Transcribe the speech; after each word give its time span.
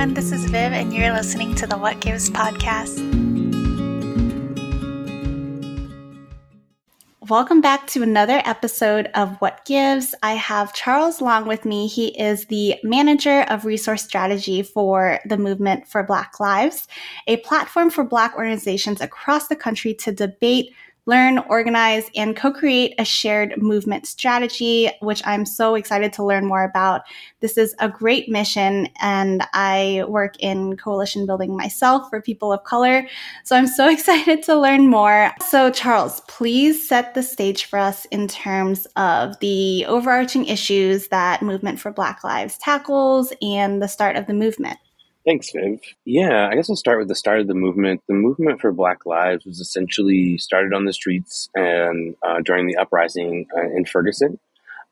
everyone. 0.00 0.14
This 0.14 0.32
is 0.32 0.50
Viv, 0.50 0.72
and 0.72 0.94
you're 0.94 1.12
listening 1.12 1.54
to 1.56 1.66
the 1.66 1.76
What 1.76 2.00
Gives 2.00 2.30
podcast. 2.30 2.98
Welcome 7.28 7.60
back 7.60 7.86
to 7.88 8.02
another 8.02 8.40
episode 8.46 9.10
of 9.14 9.36
What 9.42 9.62
Gives. 9.66 10.14
I 10.22 10.32
have 10.32 10.72
Charles 10.72 11.20
Long 11.20 11.46
with 11.46 11.66
me. 11.66 11.86
He 11.86 12.18
is 12.18 12.46
the 12.46 12.76
manager 12.82 13.42
of 13.42 13.66
resource 13.66 14.02
strategy 14.02 14.62
for 14.62 15.20
the 15.26 15.36
Movement 15.36 15.86
for 15.86 16.02
Black 16.02 16.40
Lives, 16.40 16.88
a 17.26 17.36
platform 17.38 17.90
for 17.90 18.02
Black 18.02 18.34
organizations 18.36 19.02
across 19.02 19.48
the 19.48 19.56
country 19.56 19.92
to 19.94 20.12
debate 20.12 20.72
learn, 21.06 21.38
organize, 21.48 22.10
and 22.14 22.36
co 22.36 22.52
create 22.52 22.94
a 22.98 23.04
shared 23.04 23.60
movement 23.60 24.06
strategy, 24.06 24.90
which 25.00 25.22
I'm 25.26 25.44
so 25.44 25.74
excited 25.74 26.12
to 26.14 26.24
learn 26.24 26.46
more 26.46 26.64
about. 26.64 27.02
This 27.40 27.56
is 27.56 27.74
a 27.78 27.88
great 27.88 28.28
mission, 28.28 28.88
and 29.00 29.42
I 29.52 30.04
work 30.08 30.36
in 30.40 30.76
coalition 30.76 31.26
building 31.26 31.56
myself 31.56 32.08
for 32.10 32.20
people 32.20 32.52
of 32.52 32.64
color. 32.64 33.06
So 33.44 33.56
I'm 33.56 33.66
so 33.66 33.88
excited 33.92 34.42
to 34.44 34.58
learn 34.58 34.88
more. 34.88 35.32
So, 35.48 35.70
Charles, 35.70 36.20
please 36.22 36.86
set 36.86 37.14
the 37.14 37.22
stage 37.22 37.64
for 37.64 37.78
us 37.78 38.04
in 38.06 38.28
terms 38.28 38.86
of 38.96 39.38
the 39.40 39.84
overarching 39.86 40.46
issues 40.46 41.08
that 41.08 41.42
Movement 41.42 41.80
for 41.80 41.92
Black 41.92 42.22
Lives 42.24 42.58
tackles 42.58 43.32
and 43.42 43.82
the 43.82 43.88
start 43.88 44.16
of 44.16 44.26
the 44.26 44.34
movement. 44.34 44.78
Thanks, 45.30 45.52
Viv. 45.52 45.78
Yeah, 46.04 46.48
I 46.50 46.56
guess 46.56 46.68
I'll 46.68 46.74
start 46.74 46.98
with 46.98 47.06
the 47.06 47.14
start 47.14 47.38
of 47.38 47.46
the 47.46 47.54
movement. 47.54 48.02
The 48.08 48.14
movement 48.14 48.60
for 48.60 48.72
Black 48.72 49.06
Lives 49.06 49.46
was 49.46 49.60
essentially 49.60 50.36
started 50.38 50.74
on 50.74 50.86
the 50.86 50.92
streets 50.92 51.48
and 51.54 52.16
uh, 52.26 52.40
during 52.44 52.66
the 52.66 52.74
uprising 52.74 53.46
uh, 53.56 53.70
in 53.70 53.84
Ferguson, 53.84 54.40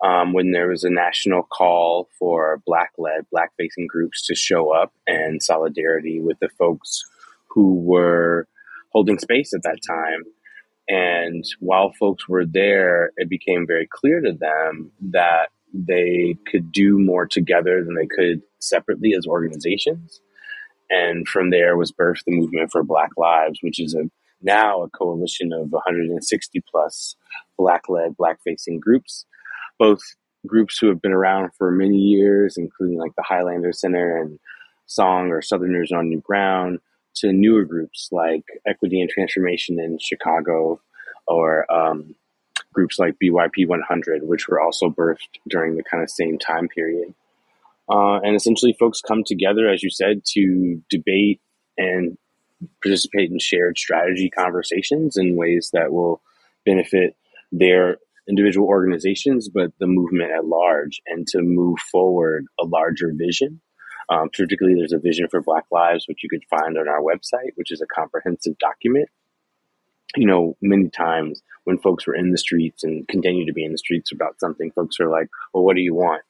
um, 0.01 0.33
when 0.33 0.53
there 0.53 0.69
was 0.69 0.85
a 0.85 0.91
national 0.91 1.43
call 1.43 2.09
for 2.21 2.63
Black-led, 2.67 3.27
Black-facing 3.33 3.89
groups 3.89 4.25
to 4.29 4.37
show 4.37 4.71
up 4.71 4.93
and 5.09 5.43
solidarity 5.43 6.21
with 6.21 6.39
the 6.39 6.51
folks 6.51 7.03
who 7.49 7.75
were 7.81 8.47
holding 8.93 9.19
space 9.19 9.53
at 9.53 9.65
that 9.65 9.81
time. 9.85 10.23
And 10.89 11.45
while 11.59 11.93
folks 11.99 12.29
were 12.29 12.47
there, 12.47 13.11
it 13.17 13.29
became 13.29 13.67
very 13.67 13.89
clear 13.91 14.21
to 14.21 14.33
them 14.35 14.93
that 15.11 15.49
they 15.75 16.37
could 16.47 16.71
do 16.71 16.97
more 16.97 17.27
together 17.27 17.83
than 17.83 17.97
they 17.97 18.07
could 18.07 18.41
separately 18.61 19.15
as 19.19 19.27
organizations. 19.27 20.21
And 20.91 21.29
from 21.29 21.51
there 21.51 21.77
was 21.77 21.93
birthed 21.93 22.25
the 22.27 22.33
movement 22.33 22.71
for 22.73 22.83
Black 22.83 23.11
Lives, 23.17 23.59
which 23.63 23.81
is 23.81 23.95
a 23.95 24.11
now 24.41 24.83
a 24.83 24.91
coalition 24.91 25.53
of 25.53 25.73
160 25.73 26.63
plus 26.71 27.17
black 27.57 27.89
led, 27.89 28.17
black 28.17 28.39
facing 28.45 28.79
groups, 28.79 29.27
both 29.79 30.01
groups 30.47 30.79
who 30.79 30.89
have 30.89 31.03
been 31.03 31.13
around 31.13 31.51
for 31.59 31.71
many 31.71 31.97
years, 31.97 32.57
including 32.57 32.99
like 32.99 33.15
the 33.17 33.25
Highlander 33.25 33.73
Center 33.73 34.17
and 34.17 34.39
Song 34.87 35.31
or 35.31 35.43
Southerners 35.43 35.93
on 35.93 36.09
New 36.09 36.21
Ground, 36.21 36.79
to 37.17 37.33
newer 37.33 37.65
groups 37.65 38.09
like 38.13 38.45
Equity 38.67 39.01
and 39.01 39.11
Transformation 39.11 39.81
in 39.81 39.99
Chicago 39.99 40.81
or 41.27 41.71
um, 41.73 42.15
groups 42.73 42.99
like 42.99 43.17
BYP 43.23 43.67
100, 43.67 44.23
which 44.23 44.49
were 44.49 44.61
also 44.61 44.89
birthed 44.89 45.39
during 45.49 45.77
the 45.77 45.83
kind 45.83 46.03
of 46.03 46.11
same 46.11 46.39
time 46.39 46.69
period. 46.69 47.15
Uh, 47.91 48.21
and 48.23 48.37
essentially, 48.37 48.77
folks 48.79 49.01
come 49.01 49.25
together, 49.25 49.69
as 49.69 49.83
you 49.83 49.91
said, 49.91 50.23
to 50.25 50.83
debate 50.91 51.41
and 51.77 52.19
participate 52.83 53.31
in 53.31 53.39
shared 53.39 53.79
strategy 53.79 54.31
conversations 54.31 55.17
in 55.17 55.37
ways 55.37 55.71
that 55.73 55.93
will 55.93 56.21
benefit 56.67 57.17
their 57.51 57.99
individual 58.29 58.69
organizations, 58.69 59.49
but 59.49 59.73
the 59.79 59.87
movement 59.87 60.33
at 60.33 60.45
large, 60.45 61.01
and 61.07 61.27
to 61.29 61.41
move 61.41 61.79
forward 61.91 62.45
a 62.61 62.67
larger 62.67 63.13
vision. 63.15 63.61
Um, 64.11 64.29
particularly, 64.31 64.79
there's 64.79 64.93
a 64.93 64.99
vision 64.99 65.29
for 65.31 65.41
Black 65.41 65.65
Lives, 65.71 66.07
which 66.09 66.23
you 66.23 66.29
could 66.29 66.45
find 66.49 66.77
on 66.79 66.89
our 66.89 67.01
website, 67.01 67.53
which 67.57 67.71
is 67.71 67.81
a 67.81 67.87
comprehensive 67.87 68.59
document. 68.59 69.09
You 70.17 70.27
know, 70.27 70.57
many 70.63 70.89
times 70.89 71.43
when 71.65 71.79
folks 71.79 72.07
were 72.07 72.15
in 72.15 72.31
the 72.31 72.39
streets 72.39 72.83
and 72.83 73.07
continue 73.09 73.45
to 73.45 73.53
be 73.53 73.65
in 73.65 73.73
the 73.73 73.79
streets 73.79 74.11
about 74.11 74.41
something, 74.41 74.73
folks 74.73 74.99
are 75.01 75.11
like, 75.11 75.29
well, 75.53 75.65
what 75.65 75.77
do 75.77 75.83
you 75.83 75.95
want? 75.95 76.23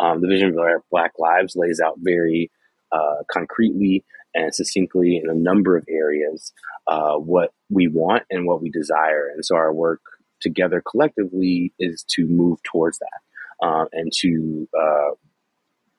Um, 0.00 0.22
the 0.22 0.28
vision 0.28 0.48
of 0.58 0.82
Black 0.90 1.12
Lives 1.18 1.54
lays 1.56 1.80
out 1.84 1.96
very 1.98 2.50
uh, 2.90 3.22
concretely 3.30 4.04
and 4.34 4.54
succinctly 4.54 5.20
in 5.22 5.28
a 5.28 5.34
number 5.34 5.76
of 5.76 5.84
areas 5.88 6.52
uh, 6.86 7.16
what 7.16 7.52
we 7.68 7.86
want 7.86 8.22
and 8.30 8.46
what 8.46 8.62
we 8.62 8.70
desire. 8.70 9.28
And 9.34 9.44
so 9.44 9.56
our 9.56 9.72
work 9.72 10.00
together 10.40 10.82
collectively 10.88 11.72
is 11.78 12.04
to 12.10 12.26
move 12.26 12.62
towards 12.62 12.98
that 12.98 13.66
uh, 13.66 13.84
and 13.92 14.10
to 14.20 14.68
uh, 14.78 15.10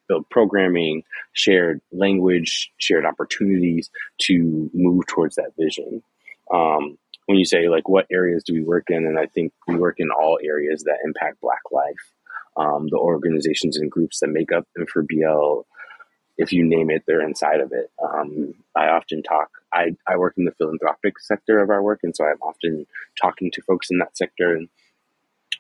build 0.08 0.28
programming, 0.30 1.04
shared 1.34 1.82
language, 1.92 2.72
shared 2.78 3.06
opportunities 3.06 3.92
to 4.22 4.70
move 4.74 5.06
towards 5.08 5.36
that 5.36 5.52
vision. 5.60 6.02
Um, 6.52 6.98
when 7.28 7.38
you 7.38 7.46
say 7.46 7.70
like 7.70 7.88
what 7.88 8.08
areas 8.12 8.44
do 8.44 8.54
we 8.54 8.64
work 8.64 8.86
in, 8.90 9.06
and 9.06 9.20
I 9.20 9.28
think 9.28 9.54
we 9.68 9.76
work 9.76 9.96
in 10.00 10.10
all 10.10 10.40
areas 10.44 10.84
that 10.84 10.98
impact 11.06 11.40
Black 11.40 11.62
life 11.72 12.12
um, 12.58 12.88
the 12.90 12.98
organizations 12.98 13.78
and 13.78 13.92
groups 13.92 14.20
that 14.20 14.28
make 14.28 14.52
up 14.52 14.68
M4BL, 14.78 15.64
if 16.38 16.52
you 16.52 16.64
name 16.64 16.90
it, 16.90 17.04
they're 17.08 17.22
inside 17.22 17.62
of 17.62 17.72
it. 17.72 17.92
Um, 18.02 18.54
I 18.76 18.88
often 18.88 19.24
talk, 19.24 19.50
I, 19.74 19.96
I 20.08 20.18
work 20.18 20.36
in 20.38 20.46
the 20.46 20.52
philanthropic 20.52 21.20
sector 21.20 21.60
of 21.60 21.70
our 21.70 21.82
work, 21.82 22.00
and 22.04 22.16
so 22.16 22.26
I'm 22.26 22.42
often 22.42 22.86
talking 23.22 23.52
to 23.52 23.62
folks 23.62 23.90
in 23.90 24.00
that 24.00 24.18
sector. 24.18 24.56
And 24.56 24.70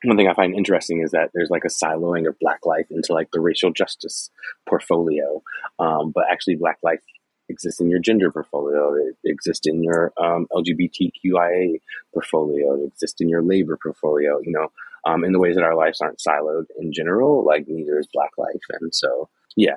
one 0.03 0.18
thing 0.18 0.28
I 0.28 0.34
find 0.34 0.56
interesting 0.56 1.02
is 1.02 1.12
that 1.12 1.31
there's 1.34 1.50
like 1.50 1.66
a 1.66 1.68
siloing 1.68 2.28
of 2.28 2.40
Black 2.40 2.66
life 2.66 2.88
into 2.90 3.13
like 3.13 3.31
the 3.31 3.40
racial 3.40 3.72
justice 3.72 4.29
portfolio, 4.68 5.44
um, 5.79 6.12
but 6.12 6.25
actually 6.31 6.56
Black 6.56 6.78
life 6.81 7.02
exists 7.50 7.79
in 7.79 7.90
your 7.90 8.00
gender 8.00 8.31
portfolio, 8.31 8.96
it 8.96 9.16
exists 9.25 9.68
in 9.68 9.84
your 9.84 10.12
um, 10.18 10.47
LGBTQIA 10.52 11.79
portfolio, 12.13 12.81
it 12.81 12.88
exists 12.88 13.22
in 13.22 13.29
your 13.29 13.44
labor 13.44 13.78
portfolio. 13.81 14.40
You 14.40 14.52
know, 14.53 14.72
um, 15.06 15.23
in 15.23 15.31
the 15.31 15.39
ways 15.39 15.56
that 15.56 15.63
our 15.63 15.75
lives 15.75 16.01
aren't 16.01 16.19
siloed 16.19 16.66
in 16.79 16.94
general, 16.94 17.45
like 17.45 17.67
neither 17.67 18.00
is 18.00 18.07
Black 18.13 18.31
life. 18.38 18.62
And 18.79 18.94
so, 18.94 19.29
yeah. 19.56 19.75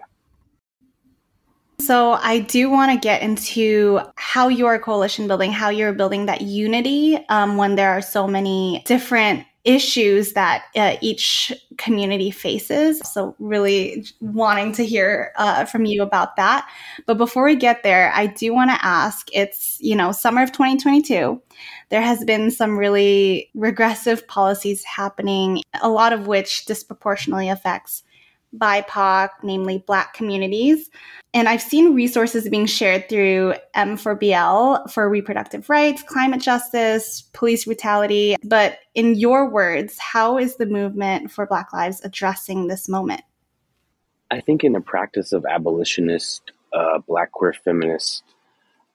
So, 1.80 2.12
I 2.12 2.38
do 2.38 2.70
want 2.70 2.92
to 2.92 2.98
get 2.98 3.22
into 3.22 4.00
how 4.14 4.48
you're 4.48 4.78
coalition 4.78 5.26
building, 5.26 5.50
how 5.50 5.70
you're 5.70 5.92
building 5.92 6.26
that 6.26 6.40
unity 6.40 7.18
um, 7.28 7.56
when 7.56 7.74
there 7.74 7.90
are 7.90 8.00
so 8.00 8.28
many 8.28 8.82
different 8.86 9.44
issues 9.64 10.34
that 10.34 10.66
uh, 10.76 10.96
each 11.00 11.52
community 11.78 12.30
faces. 12.30 13.00
So, 13.00 13.34
really 13.38 14.06
wanting 14.20 14.72
to 14.72 14.84
hear 14.84 15.32
uh, 15.36 15.64
from 15.64 15.86
you 15.86 16.02
about 16.02 16.36
that. 16.36 16.68
But 17.06 17.18
before 17.18 17.44
we 17.44 17.56
get 17.56 17.82
there, 17.82 18.12
I 18.14 18.26
do 18.26 18.52
want 18.52 18.70
to 18.70 18.84
ask 18.84 19.28
it's, 19.32 19.78
you 19.80 19.96
know, 19.96 20.12
summer 20.12 20.42
of 20.42 20.52
2022. 20.52 21.40
There 21.88 22.02
has 22.02 22.24
been 22.24 22.50
some 22.50 22.78
really 22.78 23.50
regressive 23.54 24.26
policies 24.28 24.84
happening, 24.84 25.62
a 25.80 25.88
lot 25.88 26.12
of 26.12 26.26
which 26.26 26.66
disproportionately 26.66 27.48
affects 27.48 28.02
BIPOC, 28.58 29.30
namely 29.42 29.82
Black 29.86 30.14
communities. 30.14 30.90
And 31.32 31.48
I've 31.48 31.62
seen 31.62 31.94
resources 31.94 32.48
being 32.48 32.66
shared 32.66 33.08
through 33.08 33.54
M4BL 33.74 34.90
for 34.90 35.08
reproductive 35.08 35.68
rights, 35.68 36.02
climate 36.02 36.40
justice, 36.40 37.22
police 37.32 37.64
brutality. 37.64 38.36
But 38.44 38.78
in 38.94 39.16
your 39.16 39.50
words, 39.50 39.98
how 39.98 40.38
is 40.38 40.56
the 40.56 40.66
movement 40.66 41.30
for 41.30 41.46
Black 41.46 41.72
Lives 41.72 42.00
addressing 42.04 42.68
this 42.68 42.88
moment? 42.88 43.22
I 44.30 44.40
think 44.40 44.64
in 44.64 44.72
the 44.72 44.80
practice 44.80 45.32
of 45.32 45.44
abolitionist, 45.44 46.52
uh, 46.72 46.98
Black 46.98 47.32
queer 47.32 47.52
feminist, 47.52 48.22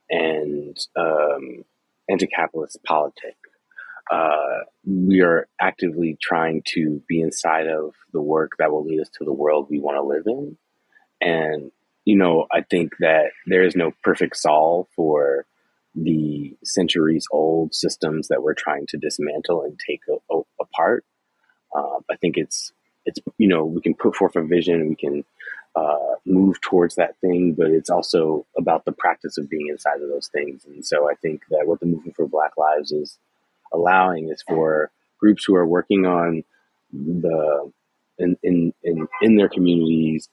and 0.10 0.78
um, 0.96 1.64
anti 2.10 2.28
capitalist 2.28 2.84
politics, 2.84 3.39
uh, 4.10 4.64
we 4.86 5.22
are 5.22 5.48
actively 5.60 6.18
trying 6.22 6.64
to 6.66 7.02
be 7.08 7.22
inside 7.22 7.68
of 7.68 7.94
the 8.12 8.22
work 8.22 8.54
that 8.58 8.72
will 8.72 8.86
lead 8.86 9.02
us 9.02 9.10
to 9.18 9.26
the 9.26 9.34
world 9.34 9.68
we 9.70 9.80
want 9.80 9.98
to 9.98 10.04
live 10.04 10.24
in. 10.26 10.58
And, 11.22 11.72
you 12.06 12.16
know, 12.16 12.48
I 12.52 12.62
think 12.62 12.94
that 13.00 13.32
there 13.46 13.64
is 13.64 13.76
no 13.76 13.92
perfect 14.04 14.38
solve 14.38 14.88
for 14.96 15.46
the 15.96 16.56
centuries 16.64 17.28
old 17.32 17.76
systems 17.76 18.30
that 18.30 18.42
we're 18.42 18.54
trying 18.54 18.86
to 18.88 18.98
dismantle 18.98 19.64
and 19.64 19.78
take 19.78 20.02
a, 20.10 20.34
a, 20.34 20.42
apart. 20.62 21.04
Uh, 21.76 22.00
I 22.10 22.16
think 22.16 22.38
it's, 22.38 22.72
it's, 23.06 23.20
you 23.38 23.48
know, 23.48 23.66
we 23.66 23.82
can 23.82 23.96
put 23.96 24.16
forth 24.16 24.36
a 24.36 24.44
vision, 24.44 24.76
and 24.76 24.90
we 24.90 24.96
can 24.96 25.26
uh, 25.76 26.16
move 26.26 26.60
towards 26.62 26.96
that 26.96 27.18
thing, 27.22 27.54
but 27.54 27.68
it's 27.68 27.90
also 27.90 28.46
about 28.58 28.86
the 28.86 28.92
practice 28.92 29.38
of 29.38 29.50
being 29.50 29.68
inside 29.68 30.02
of 30.02 30.10
those 30.10 30.28
things. 30.28 30.66
And 30.66 30.86
so 30.86 31.10
I 31.10 31.16
think 31.16 31.44
that 31.50 31.68
what 31.68 31.80
the 31.80 31.86
movement 31.86 32.16
for 32.16 32.28
Black 32.28 32.58
Lives 32.58 32.92
is 32.92 33.18
allowing 33.74 34.30
is 34.30 34.44
for 34.48 34.92
groups 35.20 35.44
who 35.46 35.56
are 35.56 35.68
working 35.68 36.06
on 36.06 36.44
the 36.92 37.72
in 38.18 38.36
in 38.44 38.74
in, 38.84 39.08
in 39.22 39.36
their 39.36 39.50
communities 39.50 40.30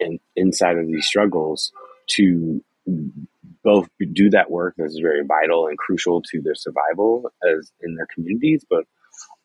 and 0.00 0.18
inside 0.36 0.78
of 0.78 0.86
these 0.86 1.06
struggles 1.06 1.72
to 2.08 2.62
both 3.62 3.88
do 4.12 4.30
that 4.30 4.50
work 4.50 4.74
that's 4.76 4.98
very 4.98 5.22
vital 5.24 5.66
and 5.66 5.78
crucial 5.78 6.22
to 6.22 6.40
their 6.40 6.54
survival 6.54 7.30
as 7.46 7.70
in 7.82 7.94
their 7.94 8.06
communities, 8.14 8.64
but 8.68 8.84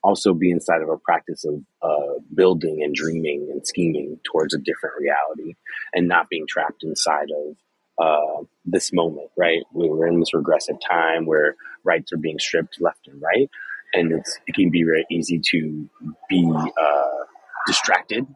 also 0.03 0.33
be 0.33 0.51
inside 0.51 0.81
of 0.81 0.89
a 0.89 0.97
practice 0.97 1.43
of 1.45 1.61
uh, 1.81 2.19
building 2.33 2.81
and 2.83 2.95
dreaming 2.95 3.49
and 3.51 3.65
scheming 3.65 4.19
towards 4.23 4.53
a 4.53 4.59
different 4.59 4.95
reality 4.99 5.55
and 5.93 6.07
not 6.07 6.29
being 6.29 6.45
trapped 6.47 6.83
inside 6.83 7.29
of 7.31 7.55
uh, 7.97 8.43
this 8.65 8.91
moment, 8.91 9.29
right? 9.37 9.63
We're 9.73 10.07
in 10.07 10.19
this 10.19 10.33
regressive 10.33 10.77
time 10.89 11.25
where 11.25 11.55
rights 11.83 12.11
are 12.13 12.17
being 12.17 12.39
stripped 12.39 12.81
left 12.81 13.07
and 13.07 13.21
right. 13.21 13.49
And 13.93 14.11
it's, 14.11 14.39
it 14.47 14.55
can 14.55 14.69
be 14.69 14.83
very 14.83 15.05
easy 15.09 15.39
to 15.51 15.89
be 16.29 16.51
uh, 16.53 17.25
distracted 17.67 18.27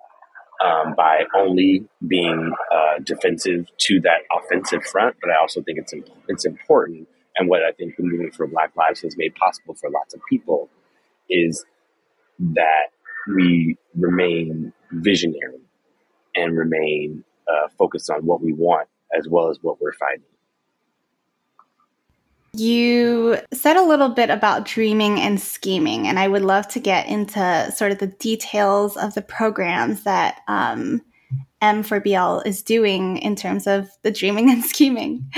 um, 0.63 0.93
by 0.95 1.23
only 1.35 1.85
being 2.05 2.53
uh, 2.73 2.99
defensive 3.03 3.67
to 3.77 3.99
that 4.01 4.19
offensive 4.31 4.83
front. 4.83 5.15
But 5.21 5.31
I 5.31 5.39
also 5.39 5.61
think 5.61 5.79
it's 5.79 5.93
it's 6.27 6.45
important, 6.45 7.07
and 7.35 7.49
what 7.49 7.63
I 7.63 7.71
think 7.71 7.95
the 7.97 8.03
movement 8.03 8.35
for 8.35 8.47
Black 8.47 8.75
Lives 8.75 9.01
has 9.01 9.17
made 9.17 9.35
possible 9.35 9.73
for 9.75 9.89
lots 9.89 10.13
of 10.13 10.21
people 10.29 10.69
is 11.29 11.65
that 12.39 12.87
we 13.27 13.77
remain 13.95 14.73
visionary 14.91 15.59
and 16.35 16.57
remain 16.57 17.23
uh, 17.47 17.67
focused 17.77 18.09
on 18.09 18.25
what 18.25 18.41
we 18.41 18.53
want 18.53 18.87
as 19.17 19.27
well 19.27 19.49
as 19.49 19.57
what 19.61 19.81
we're 19.81 19.93
finding. 19.93 20.25
You 22.53 23.37
said 23.53 23.77
a 23.77 23.83
little 23.83 24.09
bit 24.09 24.31
about 24.31 24.65
dreaming 24.65 25.19
and 25.19 25.39
scheming, 25.39 26.07
and 26.07 26.17
I 26.17 26.27
would 26.27 26.41
love 26.41 26.67
to 26.69 26.79
get 26.79 27.07
into 27.07 27.71
sort 27.75 27.91
of 27.91 27.99
the 27.99 28.07
details 28.07 28.97
of 28.97 29.13
the 29.13 29.21
programs 29.21 30.03
that 30.03 30.41
um, 30.47 31.01
M4BL 31.61 32.45
is 32.47 32.63
doing 32.63 33.17
in 33.17 33.35
terms 33.35 33.67
of 33.67 33.89
the 34.01 34.11
dreaming 34.11 34.49
and 34.49 34.63
scheming. 34.63 35.29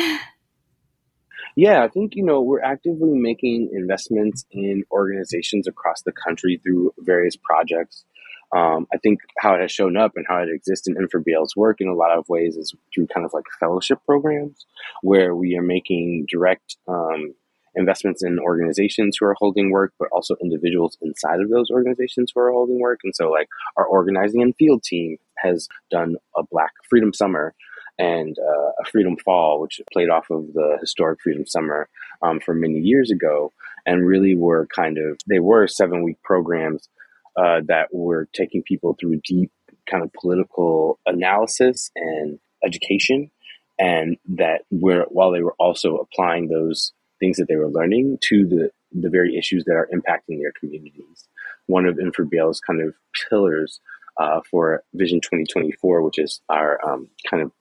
Yeah, 1.57 1.83
I 1.83 1.89
think, 1.89 2.15
you 2.15 2.23
know, 2.23 2.41
we're 2.41 2.61
actively 2.61 3.11
making 3.11 3.71
investments 3.73 4.45
in 4.51 4.83
organizations 4.89 5.67
across 5.67 6.01
the 6.01 6.13
country 6.13 6.61
through 6.63 6.93
various 6.99 7.35
projects 7.35 8.05
um, 8.53 8.87
I 8.93 8.97
think 8.97 9.19
how 9.37 9.53
it 9.55 9.61
has 9.61 9.71
shown 9.71 9.95
up 9.95 10.13
and 10.15 10.25
how 10.27 10.39
it 10.39 10.49
exists 10.49 10.87
in 10.87 10.95
M4BL's 10.95 11.55
work 11.55 11.77
in 11.79 11.87
a 11.87 11.93
lot 11.93 12.17
of 12.17 12.27
ways 12.27 12.57
is 12.57 12.73
through 12.93 13.07
kind 13.07 13.25
of 13.25 13.33
like 13.33 13.45
fellowship 13.59 13.99
programs 14.05 14.65
where 15.01 15.35
we 15.35 15.55
are 15.55 15.61
making 15.61 16.25
direct 16.29 16.75
um, 16.87 17.33
investments 17.75 18.23
in 18.23 18.39
organizations 18.39 19.17
who 19.17 19.25
are 19.25 19.35
holding 19.37 19.71
work, 19.71 19.93
but 19.97 20.09
also 20.11 20.35
individuals 20.41 20.97
inside 21.01 21.39
of 21.39 21.49
those 21.49 21.69
organizations 21.71 22.31
who 22.33 22.41
are 22.41 22.51
holding 22.51 22.79
work. 22.79 22.99
And 23.03 23.15
so, 23.15 23.29
like, 23.29 23.47
our 23.77 23.85
organizing 23.85 24.41
and 24.41 24.55
field 24.57 24.83
team 24.83 25.17
has 25.37 25.69
done 25.89 26.17
a 26.35 26.43
Black 26.43 26.71
Freedom 26.89 27.13
Summer 27.13 27.53
and 27.97 28.37
uh, 28.37 28.71
a 28.81 28.85
Freedom 28.91 29.15
Fall, 29.23 29.61
which 29.61 29.79
played 29.93 30.09
off 30.09 30.29
of 30.29 30.53
the 30.53 30.77
historic 30.81 31.21
Freedom 31.21 31.45
Summer 31.45 31.87
um, 32.21 32.39
from 32.39 32.59
many 32.59 32.79
years 32.79 33.11
ago, 33.11 33.53
and 33.85 34.05
really 34.05 34.35
were 34.35 34.67
kind 34.75 34.97
of 34.97 35.19
they 35.27 35.39
were 35.39 35.67
seven 35.67 36.03
week 36.03 36.17
programs 36.23 36.89
uh, 37.35 37.61
that 37.65 37.87
were 37.91 38.27
taking 38.33 38.63
people 38.63 38.95
through 38.99 39.21
deep 39.23 39.51
kind 39.89 40.03
of 40.03 40.11
political 40.13 40.99
analysis 41.05 41.91
and 41.95 42.39
education, 42.63 43.31
and 43.79 44.17
that 44.27 44.61
were 44.69 45.05
while 45.09 45.31
they 45.31 45.41
were 45.41 45.55
also 45.59 45.97
applying 45.97 46.47
those 46.47 46.93
things 47.19 47.37
that 47.37 47.47
they 47.47 47.55
were 47.55 47.69
learning 47.69 48.17
to 48.21 48.45
the 48.45 48.71
the 48.93 49.09
very 49.09 49.37
issues 49.37 49.63
that 49.65 49.75
are 49.75 49.89
impacting 49.93 50.39
their 50.39 50.51
communities. 50.59 51.27
One 51.67 51.85
of 51.85 51.95
M4BL's 51.95 52.59
kind 52.59 52.81
of 52.81 52.93
pillars 53.29 53.79
uh, 54.17 54.41
for 54.49 54.83
Vision 54.93 55.21
2024, 55.21 56.01
which 56.01 56.19
is 56.19 56.41
our 56.49 56.83
um, 56.85 57.07
kind 57.29 57.41
of 57.43 57.51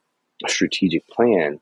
strategic 0.47 1.07
plan, 1.07 1.59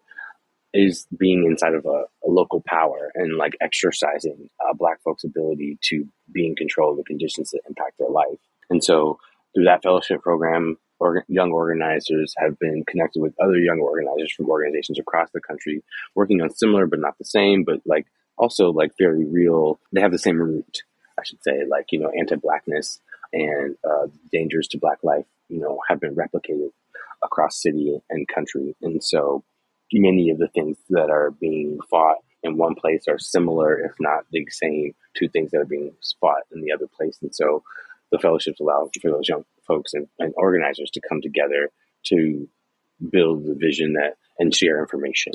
is 0.74 1.07
being 1.18 1.45
inside 1.45 1.74
of 1.74 1.86
a, 1.86 2.06
a 2.25 2.30
local 2.30 2.62
power 2.68 3.12
and 3.16 3.38
like 3.38 3.56
exercising 3.62 4.50
uh, 4.63 4.74
black 4.74 5.01
folks' 5.01 5.24
ability 5.24 5.77
to 5.81 6.06
be 6.31 6.45
in 6.45 6.56
control 6.56 6.92
of 6.92 6.98
the 6.98 7.04
conditions 7.04 7.51
that 7.51 7.62
impact 7.68 7.98
their 7.98 8.10
life. 8.10 8.39
And 8.69 8.83
so 8.83 9.19
through 9.54 9.66
that 9.66 9.81
fellowship 9.81 10.21
program, 10.21 10.77
or, 11.00 11.25
young 11.27 11.51
organizers 11.51 12.33
have 12.38 12.60
been 12.60 12.83
connected 12.86 13.21
with 13.21 13.33
other 13.42 13.57
young 13.57 13.80
organizers 13.80 14.33
from 14.33 14.50
organizations 14.50 15.00
across 15.00 15.30
the 15.33 15.42
country, 15.42 15.81
working 16.13 16.42
on 16.42 16.50
similar 16.50 16.86
but 16.86 17.00
not 17.00 17.18
the 17.18 17.25
same, 17.25 17.63
but 17.63 17.81
like 17.86 18.06
also 18.38 18.72
like 18.72 18.92
very 18.98 19.25
real. 19.25 19.80
They 19.92 20.01
have 20.01 20.12
the 20.12 20.19
same 20.19 20.38
root, 20.38 20.83
I 21.18 21.24
should 21.24 21.44
say, 21.44 21.63
like 21.69 21.88
you 21.92 22.00
know, 22.00 22.10
anti-blackness 22.10 23.00
and 23.31 23.75
uh, 23.89 24.07
dangers 24.31 24.68
to 24.69 24.77
black 24.77 25.00
life. 25.04 25.25
You 25.48 25.62
know, 25.62 25.80
have 25.88 26.00
been 26.00 26.15
replicated 26.15 26.69
across 27.24 27.62
city 27.62 28.00
and 28.10 28.27
country, 28.27 28.75
and 28.81 29.04
so 29.04 29.44
many 29.94 30.30
of 30.30 30.38
the 30.38 30.47
things 30.50 30.77
that 30.89 31.09
are 31.09 31.31
being 31.31 31.80
fought 31.89 32.18
in 32.44 32.57
one 32.57 32.75
place 32.75 33.03
are 33.07 33.19
similar, 33.19 33.80
if 33.80 33.94
not 34.00 34.25
the 34.31 34.45
same, 34.50 34.94
to 35.15 35.27
things 35.30 35.51
that 35.51 35.59
are 35.59 35.65
being 35.65 35.91
fought 36.19 36.44
in 36.53 36.62
the 36.62 36.71
other 36.71 36.88
place. 36.88 37.18
And 37.21 37.36
so 37.36 37.63
the 38.12 38.19
fellowships 38.19 38.59
allow 38.59 38.89
for 39.01 39.12
those 39.12 39.27
young 39.27 39.45
folks 39.68 39.94
and, 39.94 40.07
and 40.19 40.33
organizers 40.38 40.89
to 40.91 41.01
come 41.07 41.21
together 41.21 41.69
to 42.06 42.47
build 43.12 43.45
the 43.45 43.56
vision 43.56 43.94
that 43.94 44.15
and 44.39 44.56
share 44.56 44.80
information. 44.80 45.33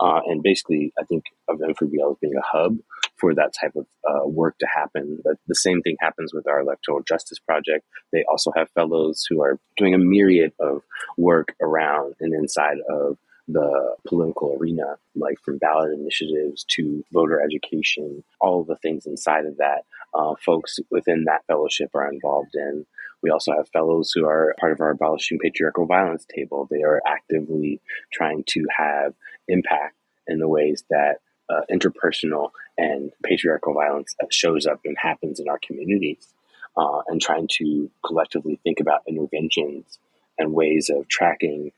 Uh, 0.00 0.20
and 0.26 0.42
basically, 0.42 0.92
I 0.98 1.04
think 1.04 1.24
of 1.48 1.58
M4BL 1.58 2.12
as 2.12 2.16
being 2.20 2.34
a 2.36 2.42
hub 2.42 2.78
for 3.16 3.34
that 3.34 3.52
type 3.52 3.76
of 3.76 3.86
uh, 4.08 4.26
work 4.26 4.56
to 4.58 4.66
happen. 4.66 5.18
But 5.22 5.36
the 5.46 5.54
same 5.54 5.82
thing 5.82 5.96
happens 6.00 6.32
with 6.32 6.48
our 6.48 6.60
electoral 6.60 7.02
justice 7.02 7.38
project. 7.38 7.84
They 8.12 8.24
also 8.30 8.52
have 8.56 8.70
fellows 8.70 9.26
who 9.28 9.42
are 9.42 9.58
doing 9.76 9.94
a 9.94 9.98
myriad 9.98 10.52
of 10.58 10.82
work 11.18 11.54
around 11.60 12.14
and 12.20 12.34
inside 12.34 12.78
of 12.88 13.18
the 13.48 13.96
political 14.06 14.56
arena, 14.58 14.96
like 15.14 15.38
from 15.40 15.58
ballot 15.58 15.92
initiatives 15.92 16.64
to 16.64 17.04
voter 17.12 17.40
education, 17.40 18.24
all 18.40 18.60
of 18.60 18.66
the 18.66 18.76
things 18.76 19.06
inside 19.06 19.46
of 19.46 19.56
that, 19.58 19.84
uh, 20.14 20.34
folks 20.44 20.78
within 20.90 21.24
that 21.24 21.44
fellowship 21.46 21.90
are 21.94 22.10
involved 22.10 22.54
in. 22.54 22.86
We 23.22 23.30
also 23.30 23.52
have 23.52 23.68
fellows 23.68 24.12
who 24.12 24.26
are 24.26 24.54
part 24.58 24.72
of 24.72 24.80
our 24.80 24.90
Abolishing 24.90 25.38
Patriarchal 25.38 25.86
Violence 25.86 26.26
table. 26.34 26.68
They 26.70 26.82
are 26.82 27.00
actively 27.06 27.80
trying 28.12 28.44
to 28.48 28.66
have 28.76 29.14
impact 29.48 29.94
in 30.26 30.38
the 30.38 30.48
ways 30.48 30.84
that 30.90 31.20
uh, 31.48 31.60
interpersonal 31.70 32.50
and 32.76 33.12
patriarchal 33.22 33.74
violence 33.74 34.14
shows 34.30 34.66
up 34.66 34.80
and 34.84 34.96
happens 34.98 35.38
in 35.40 35.48
our 35.48 35.58
communities, 35.58 36.34
uh, 36.76 37.02
and 37.06 37.20
trying 37.20 37.48
to 37.48 37.90
collectively 38.04 38.58
think 38.64 38.80
about 38.80 39.02
interventions 39.06 39.98
and 40.38 40.52
ways 40.52 40.90
of 40.90 41.08
tracking 41.08 41.72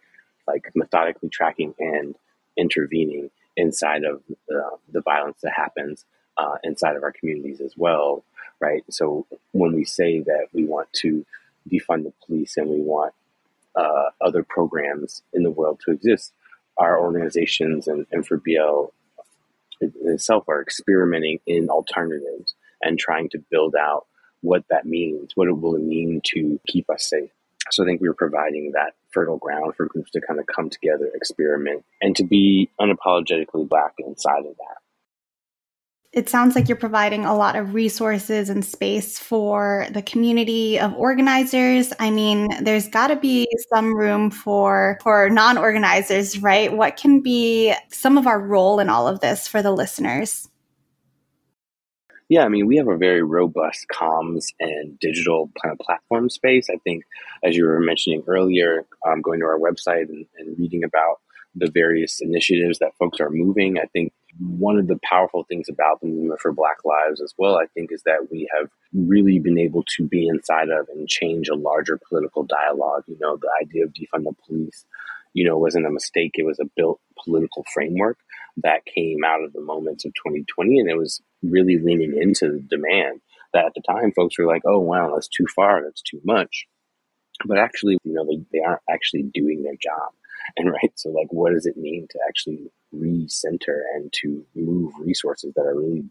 like 0.49 0.71
methodically 0.75 1.29
tracking 1.29 1.75
and 1.79 2.15
intervening 2.57 3.31
inside 3.57 4.05
of 4.05 4.23
uh, 4.51 4.77
the 4.91 5.03
violence 5.03 5.39
that 5.43 5.53
happens 5.55 6.05
uh, 6.39 6.57
inside 6.65 6.97
of 6.97 7.03
our 7.03 7.13
communities 7.13 7.61
as 7.61 7.75
well, 7.77 8.25
right? 8.61 8.83
So 8.91 9.27
when 9.53 9.75
we 9.75 9.85
say 9.85 10.21
that 10.21 10.47
we 10.53 10.65
want 10.65 10.93
to 10.95 11.27
defund 11.71 12.05
the 12.05 12.13
police 12.25 12.57
and 12.57 12.69
we 12.69 12.81
want 12.81 13.13
uh, 13.77 14.11
other 14.21 14.43
programs 14.43 15.23
in 15.33 15.43
the 15.43 15.51
world 15.51 15.81
to 15.85 15.93
exist, 15.93 16.33
our 16.79 16.99
organizations 17.01 17.89
and, 17.89 18.07
M4BL 18.11 18.91
itself 19.81 20.45
are 20.49 20.63
experimenting 20.63 21.39
in 21.47 21.69
alternatives 21.69 22.55
and 22.83 22.99
trying 22.99 23.29
to 23.31 23.39
build 23.51 23.75
out 23.77 24.07
what 24.41 24.65
that 24.71 24.87
means, 24.87 25.33
what 25.35 25.49
it 25.49 25.53
will 25.53 25.79
mean 25.79 26.21
to 26.25 26.61
keep 26.67 26.89
us 26.91 27.09
safe. 27.09 27.31
So 27.71 27.83
I 27.83 27.87
think 27.87 28.01
we 28.01 28.09
are 28.09 28.15
providing 28.15 28.73
that 28.75 28.95
fertile 29.11 29.39
ground 29.39 29.75
for 29.77 29.87
groups 29.87 30.11
to 30.13 30.21
kind 30.21 30.41
of 30.41 30.47
come 30.47 30.71
together, 30.71 31.11
experiment, 31.15 31.85
and 32.01 32.15
to 32.17 32.25
be 32.25 32.71
unapologetically 32.81 33.69
black 33.69 33.95
inside 33.99 34.41
of 34.41 34.57
that. 34.57 34.79
It 36.11 36.31
sounds 36.31 36.55
like 36.55 36.69
you're 36.69 36.77
providing 36.77 37.27
a 37.27 37.37
lot 37.37 37.55
of 37.55 37.75
resources 37.75 38.49
and 38.49 38.65
space 38.65 39.19
for 39.19 39.87
the 39.91 40.01
community 40.01 40.81
of 40.81 40.95
organizers. 40.95 41.93
I 41.99 42.11
mean, 42.11 42.49
there's 42.63 42.89
got 42.89 43.09
to 43.09 43.17
be 43.17 43.47
some 43.71 43.95
room 43.95 44.31
for 44.31 44.99
for 45.03 45.29
non-organizers, 45.29 46.41
right? 46.41 46.75
What 46.75 46.97
can 46.97 47.21
be 47.21 47.75
some 47.91 48.17
of 48.17 48.27
our 48.27 48.41
role 48.41 48.81
in 48.81 48.89
all 48.89 49.07
of 49.07 49.21
this 49.21 49.47
for 49.47 49.61
the 49.61 49.71
listeners? 49.71 50.49
Yeah, 52.29 52.45
I 52.45 52.49
mean, 52.49 52.67
we 52.67 52.77
have 52.77 52.89
a 52.89 52.97
very 52.97 53.23
robust 53.23 53.87
comms 53.91 54.49
and 54.61 54.99
digital 54.99 55.51
platform 55.81 56.29
space. 56.29 56.69
I 56.69 56.77
think, 56.85 57.05
as 57.43 57.57
you 57.57 57.65
were 57.65 57.81
mentioning 57.81 58.23
earlier, 58.27 58.85
um, 59.07 59.23
going 59.23 59.41
to 59.41 59.47
our 59.47 59.59
website 59.59 60.09
and, 60.11 60.27
and 60.39 60.59
reading 60.59 60.85
about 60.85 61.21
the 61.55 61.71
various 61.71 62.21
initiatives 62.21 62.79
that 62.81 62.93
folks 62.99 63.19
are 63.19 63.31
moving, 63.31 63.79
I 63.79 63.87
think 63.87 64.13
one 64.39 64.79
of 64.79 64.89
the 64.89 65.01
powerful 65.03 65.45
things 65.49 65.69
about 65.71 66.03
the 66.03 66.07
movement 66.07 66.41
for 66.41 66.53
Black 66.53 66.85
Lives 66.85 67.23
as 67.23 67.33
well, 67.39 67.57
I 67.57 67.67
think, 67.73 67.91
is 67.93 68.03
that 68.05 68.31
we 68.31 68.47
have 68.57 68.69
really 68.93 69.39
been 69.39 69.59
able 69.59 69.85
to 69.97 70.07
be 70.07 70.29
inside 70.29 70.69
of 70.69 70.87
and 70.91 71.09
change 71.09 71.49
a 71.49 71.57
larger 71.57 71.99
political 72.09 72.43
dialogue. 72.45 73.05
You 73.07 73.17
know, 73.21 73.39
the 73.39 73.51
idea 73.63 73.85
of 73.85 73.95
defund 73.95 74.25
the 74.25 74.35
police, 74.47 74.85
you 75.33 75.47
know, 75.47 75.57
wasn't 75.57 75.87
a 75.87 75.91
mistake. 75.91 76.33
It 76.35 76.45
was 76.45 76.59
a 76.61 76.69
built 76.77 77.01
political 77.25 77.65
framework 77.73 78.19
that 78.63 78.85
came 78.85 79.25
out 79.25 79.43
of 79.43 79.53
the 79.53 79.61
moments 79.61 80.05
of 80.05 80.13
2020, 80.15 80.79
and 80.79 80.91
it 80.91 80.97
was 80.97 81.21
really 81.43 81.79
leaning 81.79 82.17
into 82.21 82.51
the 82.53 82.61
demand 82.61 83.21
that 83.53 83.67
at 83.67 83.73
the 83.75 83.83
time 83.89 84.13
folks 84.13 84.39
were 84.39 84.47
like, 84.47 84.63
oh, 84.67 84.79
wow, 84.79 85.13
that's 85.15 85.29
too 85.29 85.47
far, 85.55 85.83
that's 85.83 86.03
too 86.03 86.21
much. 86.25 86.67
But 87.47 87.59
actually, 87.59 87.99
you 88.05 88.13
know, 88.13 88.27
they, 88.27 88.45
they 88.53 88.65
aren't 88.65 88.83
actually 88.91 89.23
doing 89.23 89.63
their 89.63 89.77
job. 89.81 90.13
And 90.57 90.71
right, 90.71 90.93
so 90.97 91.11
like, 91.11 91.29
what 91.31 91.53
does 91.53 91.67
it 91.67 91.77
mean 91.77 92.07
to 92.11 92.19
actually 92.29 92.71
recenter 92.95 93.83
and 93.95 94.13
to 94.21 94.45
move 94.55 94.93
resources 95.01 95.53
that 95.55 95.63
are 95.63 95.79
really 95.79 96.05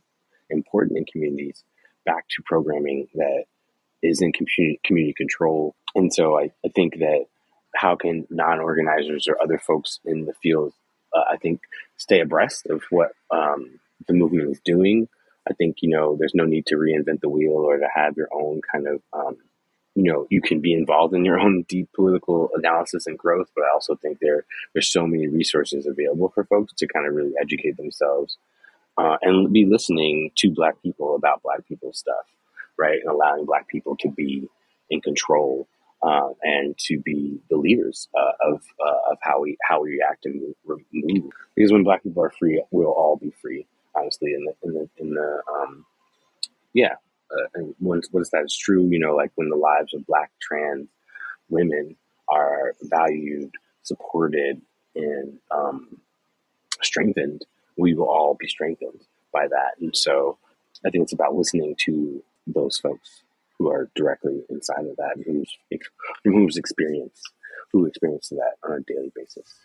important 0.50 0.98
in 0.98 1.06
communities 1.06 1.64
back 2.06 2.28
to 2.30 2.44
programming 2.46 3.08
that 3.16 3.44
is 4.02 4.22
in 4.22 4.32
community, 4.32 4.80
community 4.84 5.14
control. 5.14 5.76
And 5.96 6.14
so 6.14 6.40
I, 6.40 6.52
I 6.66 6.70
think 6.76 7.00
that 7.00 7.26
how 7.76 7.96
can 7.96 8.26
non-organizers 8.30 9.28
or 9.28 9.38
other 9.42 9.58
folks 9.58 10.00
in 10.06 10.26
the 10.26 10.34
field, 10.42 10.74
uh, 11.18 11.24
I 11.32 11.38
think, 11.38 11.62
stay 11.98 12.20
abreast 12.20 12.68
of 12.68 12.84
what 12.90 13.12
um, 13.32 13.80
the 14.08 14.14
movement 14.14 14.52
is 14.52 14.62
doing. 14.64 15.08
I 15.50 15.54
think 15.54 15.78
you 15.82 15.90
know 15.90 16.16
there's 16.18 16.36
no 16.36 16.46
need 16.46 16.66
to 16.68 16.76
reinvent 16.76 17.22
the 17.22 17.30
wheel 17.30 17.54
or 17.54 17.78
to 17.78 17.88
have 17.94 18.18
your 18.18 18.28
own 18.34 18.62
kind 18.72 18.88
of 18.88 19.02
um, 19.14 19.38
you 19.96 20.04
know 20.04 20.28
you 20.30 20.42
can 20.42 20.60
be 20.60 20.74
involved 20.74 21.14
in 21.14 21.26
your 21.26 21.40
own 21.46 21.66
deep 21.68 21.90
political 21.96 22.50
analysis 22.54 23.08
and 23.08 23.18
growth. 23.18 23.50
But 23.56 23.66
I 23.66 23.74
also 23.74 23.96
think 23.96 24.20
there 24.20 24.46
there's 24.74 24.92
so 24.92 25.08
many 25.08 25.28
resources 25.28 25.86
available 25.86 26.30
for 26.30 26.44
folks 26.46 26.74
to 26.74 26.88
kind 26.88 27.08
of 27.08 27.14
really 27.14 27.34
educate 27.42 27.78
themselves 27.78 28.38
uh, 28.98 29.18
and 29.22 29.54
be 29.54 29.66
listening 29.66 30.32
to 30.36 30.52
Black 30.52 30.82
people 30.82 31.16
about 31.16 31.44
Black 31.44 31.66
people 31.68 31.94
stuff, 31.94 32.26
right? 32.78 33.00
And 33.02 33.12
allowing 33.12 33.46
Black 33.46 33.68
people 33.68 33.96
to 33.98 34.10
be 34.10 34.48
in 34.90 35.02
control 35.02 35.68
uh, 36.02 36.30
and 36.44 36.78
to 36.78 37.00
be 37.00 37.40
the 37.50 37.58
leaders 37.58 38.08
uh, 38.18 38.52
of 38.52 38.62
uh, 38.80 39.12
of 39.12 39.18
how 39.22 39.42
we 39.42 39.58
how 39.68 39.82
we 39.82 39.92
react 39.92 40.26
and 40.26 40.42
move. 40.66 41.32
Because 41.56 41.72
when 41.72 41.84
Black 41.84 42.04
people 42.04 42.24
are 42.24 42.34
free, 42.38 42.64
we'll 42.72 42.88
all 42.88 43.18
be 43.18 43.32
free. 43.42 43.66
Honestly, 43.96 44.34
in 44.34 44.46
the 44.46 44.54
in 44.64 44.74
the 44.74 44.90
in 44.98 45.14
the 45.14 45.42
um, 45.52 45.86
yeah, 46.74 46.96
uh, 47.32 47.48
and 47.56 47.76
once 47.80 48.10
once 48.12 48.30
that 48.32 48.44
is 48.46 48.56
true, 48.56 48.88
you 48.90 49.00
know, 49.00 49.16
like 49.16 49.32
when 49.36 49.50
the 49.50 49.56
lives 49.56 49.94
of 49.94 50.06
Black 50.06 50.32
trans 50.42 50.88
women 51.50 51.96
are 52.30 52.76
valued, 52.84 53.52
supported, 53.84 54.62
and 54.96 55.40
um, 55.50 55.98
strengthened, 56.82 57.46
we 57.78 57.94
will 57.94 58.10
all 58.10 58.36
be 58.40 58.48
strengthened 58.48 59.00
by 59.32 59.48
that. 59.48 59.80
And 59.80 59.96
so, 59.96 60.38
I 60.86 60.90
think 60.90 61.04
it's 61.04 61.14
about 61.14 61.36
listening 61.36 61.76
to 61.86 62.24
those 62.46 62.78
folks 62.78 63.24
who 63.60 63.70
are 63.70 63.90
directly 63.96 64.44
inside 64.50 64.86
of 64.86 64.96
that 64.98 65.16
who's 65.26 65.58
who's 66.24 66.58
experienced 66.58 67.32
who 67.72 67.86
experience 67.86 68.30
that 68.30 68.56
on 68.64 68.78
a 68.78 68.94
daily 68.94 69.12
basis. 69.16 69.56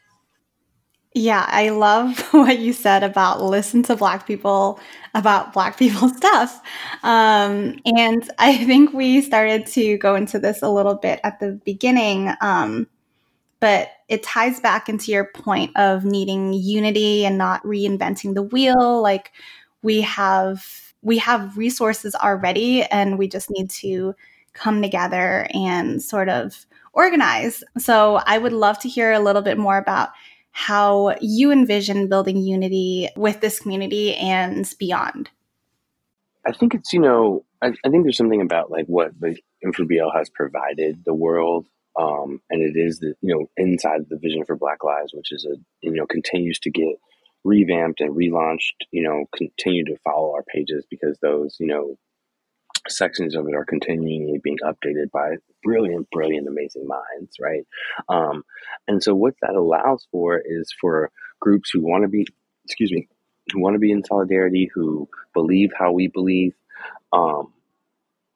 Yeah, 1.14 1.44
I 1.46 1.70
love 1.70 2.18
what 2.32 2.58
you 2.58 2.72
said 2.72 3.02
about 3.02 3.42
listen 3.42 3.82
to 3.84 3.96
Black 3.96 4.26
people 4.26 4.80
about 5.14 5.52
Black 5.52 5.78
people 5.78 6.08
stuff. 6.16 6.60
Um, 7.02 7.78
and 7.84 8.28
I 8.38 8.64
think 8.64 8.92
we 8.92 9.20
started 9.20 9.66
to 9.68 9.98
go 9.98 10.14
into 10.14 10.38
this 10.38 10.62
a 10.62 10.70
little 10.70 10.94
bit 10.94 11.20
at 11.22 11.38
the 11.40 11.60
beginning, 11.64 12.32
um, 12.40 12.86
but 13.60 13.90
it 14.08 14.22
ties 14.22 14.58
back 14.58 14.88
into 14.88 15.12
your 15.12 15.26
point 15.34 15.76
of 15.76 16.04
needing 16.04 16.52
unity 16.52 17.24
and 17.24 17.38
not 17.38 17.62
reinventing 17.62 18.34
the 18.34 18.42
wheel. 18.42 19.00
Like 19.02 19.32
we 19.82 20.00
have 20.00 20.91
we 21.02 21.18
have 21.18 21.56
resources 21.56 22.14
already 22.14 22.82
and 22.84 23.18
we 23.18 23.28
just 23.28 23.50
need 23.50 23.70
to 23.70 24.14
come 24.52 24.82
together 24.82 25.46
and 25.52 26.02
sort 26.02 26.28
of 26.28 26.66
organize. 26.92 27.64
So 27.78 28.20
I 28.26 28.38
would 28.38 28.52
love 28.52 28.78
to 28.80 28.88
hear 28.88 29.12
a 29.12 29.20
little 29.20 29.42
bit 29.42 29.58
more 29.58 29.78
about 29.78 30.10
how 30.52 31.16
you 31.20 31.50
envision 31.50 32.08
building 32.08 32.36
unity 32.36 33.08
with 33.16 33.40
this 33.40 33.58
community 33.58 34.14
and 34.14 34.70
beyond. 34.78 35.30
I 36.46 36.52
think 36.52 36.74
it's, 36.74 36.92
you 36.92 37.00
know, 37.00 37.44
I, 37.62 37.68
I 37.84 37.88
think 37.88 38.04
there's 38.04 38.16
something 38.16 38.42
about 38.42 38.70
like 38.70 38.86
what 38.86 39.18
the 39.18 39.36
M4BL 39.64 40.14
has 40.14 40.28
provided 40.28 41.04
the 41.04 41.14
world. 41.14 41.66
Um, 41.98 42.40
and 42.50 42.62
it 42.62 42.78
is 42.78 42.98
the, 42.98 43.14
you 43.20 43.34
know, 43.34 43.46
inside 43.56 44.02
the 44.08 44.18
vision 44.18 44.44
for 44.44 44.56
Black 44.56 44.82
Lives, 44.84 45.12
which 45.14 45.32
is 45.32 45.46
a, 45.46 45.56
you 45.80 45.92
know, 45.92 46.06
continues 46.06 46.58
to 46.60 46.70
get 46.70 46.96
revamped 47.44 48.00
and 48.00 48.14
relaunched, 48.14 48.86
you 48.90 49.02
know, 49.02 49.24
continue 49.36 49.84
to 49.84 49.96
follow 50.04 50.32
our 50.34 50.42
pages 50.42 50.84
because 50.88 51.18
those, 51.20 51.56
you 51.58 51.66
know, 51.66 51.96
sections 52.88 53.36
of 53.36 53.46
it 53.48 53.54
are 53.54 53.64
continually 53.64 54.40
being 54.42 54.58
updated 54.64 55.10
by 55.12 55.36
brilliant, 55.62 56.10
brilliant, 56.10 56.48
amazing 56.48 56.86
minds, 56.86 57.36
right? 57.40 57.64
Um, 58.08 58.44
and 58.88 59.02
so 59.02 59.14
what 59.14 59.34
that 59.42 59.54
allows 59.54 60.06
for 60.10 60.40
is 60.44 60.72
for 60.80 61.10
groups 61.40 61.70
who 61.72 61.80
want 61.80 62.02
to 62.02 62.08
be, 62.08 62.26
excuse 62.64 62.90
me, 62.90 63.08
who 63.52 63.60
want 63.60 63.74
to 63.74 63.80
be 63.80 63.92
in 63.92 64.04
solidarity, 64.04 64.70
who 64.74 65.08
believe 65.34 65.70
how 65.76 65.92
we 65.92 66.08
believe, 66.08 66.54
um, 67.12 67.52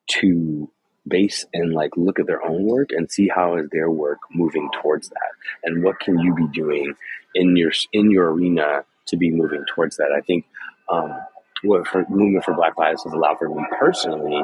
to 0.08 0.70
base 1.06 1.44
and 1.52 1.72
like 1.72 1.90
look 1.96 2.18
at 2.18 2.26
their 2.26 2.44
own 2.44 2.64
work 2.64 2.90
and 2.90 3.10
see 3.10 3.28
how 3.28 3.56
is 3.56 3.68
their 3.70 3.90
work 3.90 4.18
moving 4.32 4.68
towards 4.82 5.08
that 5.08 5.32
and 5.64 5.82
what 5.82 6.00
can 6.00 6.18
you 6.18 6.34
be 6.34 6.46
doing 6.48 6.94
in 7.34 7.56
your 7.56 7.72
in 7.92 8.10
your 8.10 8.32
arena 8.32 8.84
to 9.06 9.16
be 9.16 9.30
moving 9.30 9.64
towards 9.74 9.96
that. 9.96 10.12
I 10.16 10.20
think 10.20 10.44
um, 10.88 11.12
what 11.62 11.86
for 11.86 12.04
movement 12.08 12.44
for 12.44 12.54
Black 12.54 12.76
Lives 12.78 13.04
has 13.04 13.12
allowed 13.12 13.38
for 13.38 13.48
me 13.48 13.62
personally 13.78 14.42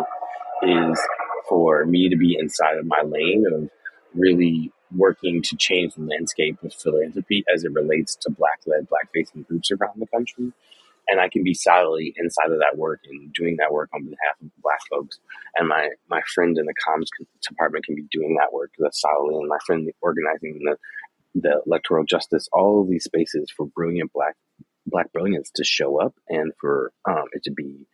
is 0.62 1.00
for 1.49 1.85
me 1.85 2.09
to 2.09 2.16
be 2.16 2.37
inside 2.38 2.78
of 2.78 2.87
my 2.87 3.02
lane 3.04 3.45
of 3.52 3.69
really 4.14 4.73
working 4.97 5.42
to 5.42 5.57
change 5.57 5.95
the 5.95 6.02
landscape 6.02 6.62
of 6.62 6.73
philanthropy 6.75 7.45
as 7.52 7.64
it 7.64 7.73
relates 7.73 8.14
to 8.16 8.31
black 8.31 8.61
led, 8.66 8.88
black 8.88 9.09
facing 9.12 9.42
groups 9.42 9.71
around 9.71 9.99
the 9.99 10.07
country. 10.07 10.52
And 11.09 11.21
I 11.21 11.28
can 11.28 11.42
be 11.42 11.54
solidly 11.54 12.14
inside 12.16 12.52
of 12.52 12.59
that 12.61 12.78
work 12.78 13.00
and 13.11 13.33
doing 13.33 13.57
that 13.57 13.73
work 13.73 13.90
on 13.92 14.04
behalf 14.04 14.37
of 14.40 14.50
black 14.62 14.78
folks. 14.88 15.19
And 15.57 15.69
my, 15.69 15.88
my 16.09 16.21
friend 16.33 16.57
in 16.57 16.66
the 16.66 16.75
comms 16.75 17.09
department 17.42 17.85
can 17.85 17.97
be 17.97 18.04
doing 18.12 18.37
that 18.38 18.52
work 18.52 18.71
that's 18.78 19.00
solidly, 19.00 19.35
and 19.40 19.49
my 19.49 19.59
friend 19.66 19.90
organizing 20.00 20.61
the, 20.64 20.76
the 21.35 21.62
electoral 21.67 22.05
justice, 22.05 22.49
all 22.53 22.81
of 22.83 22.89
these 22.89 23.05
spaces 23.05 23.51
for 23.57 23.67
brilliant 23.67 24.12
black 24.12 24.37
black 24.87 25.12
brilliance 25.12 25.51
to 25.55 25.65
show 25.65 26.01
up 26.01 26.15
and 26.29 26.53
for 26.61 26.93
um, 27.09 27.25
it 27.33 27.45
to 27.45 27.53
be 27.53 27.87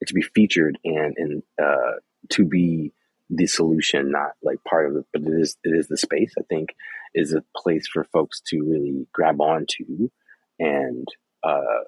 it 0.00 0.08
to 0.08 0.14
be 0.14 0.22
featured 0.22 0.78
and 0.84 1.14
and 1.16 1.42
uh, 1.62 1.92
to 2.30 2.44
be 2.44 2.92
the 3.30 3.46
solution, 3.46 4.10
not 4.10 4.32
like 4.42 4.62
part 4.64 4.90
of 4.90 4.96
it, 4.96 5.06
but 5.12 5.22
it 5.22 5.40
is 5.40 5.56
it 5.64 5.70
is 5.70 5.88
the 5.88 5.96
space. 5.96 6.34
I 6.38 6.42
think 6.48 6.74
is 7.14 7.32
a 7.32 7.44
place 7.56 7.86
for 7.86 8.04
folks 8.04 8.40
to 8.48 8.60
really 8.62 9.06
grab 9.12 9.40
onto 9.40 10.10
and 10.58 11.06
uh, 11.42 11.84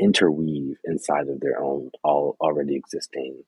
interweave 0.00 0.76
inside 0.84 1.28
of 1.28 1.40
their 1.40 1.60
own 1.62 1.90
all 2.04 2.36
already 2.40 2.76
existing 2.76 3.42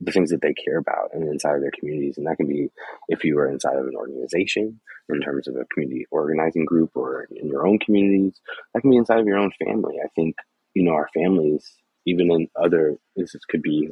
the 0.00 0.12
things 0.12 0.30
that 0.30 0.42
they 0.42 0.54
care 0.54 0.78
about 0.78 1.10
and 1.12 1.28
inside 1.28 1.54
of 1.54 1.60
their 1.60 1.72
communities. 1.78 2.18
And 2.18 2.26
that 2.26 2.36
can 2.36 2.46
be 2.46 2.68
if 3.08 3.24
you 3.24 3.38
are 3.38 3.48
inside 3.48 3.76
of 3.76 3.86
an 3.86 3.96
organization 3.96 4.80
in 5.08 5.20
terms 5.20 5.48
of 5.48 5.56
a 5.56 5.64
community 5.72 6.06
organizing 6.10 6.64
group 6.64 6.90
or 6.94 7.26
in 7.30 7.48
your 7.48 7.66
own 7.66 7.78
communities. 7.78 8.40
That 8.72 8.80
can 8.80 8.90
be 8.90 8.96
inside 8.96 9.20
of 9.20 9.26
your 9.26 9.38
own 9.38 9.52
family. 9.64 9.96
I 10.04 10.08
think, 10.14 10.36
you 10.74 10.84
know, 10.84 10.92
our 10.92 11.08
families, 11.14 11.74
even 12.06 12.30
in 12.30 12.48
other, 12.60 12.96
this 13.16 13.34
could 13.48 13.62
be 13.62 13.90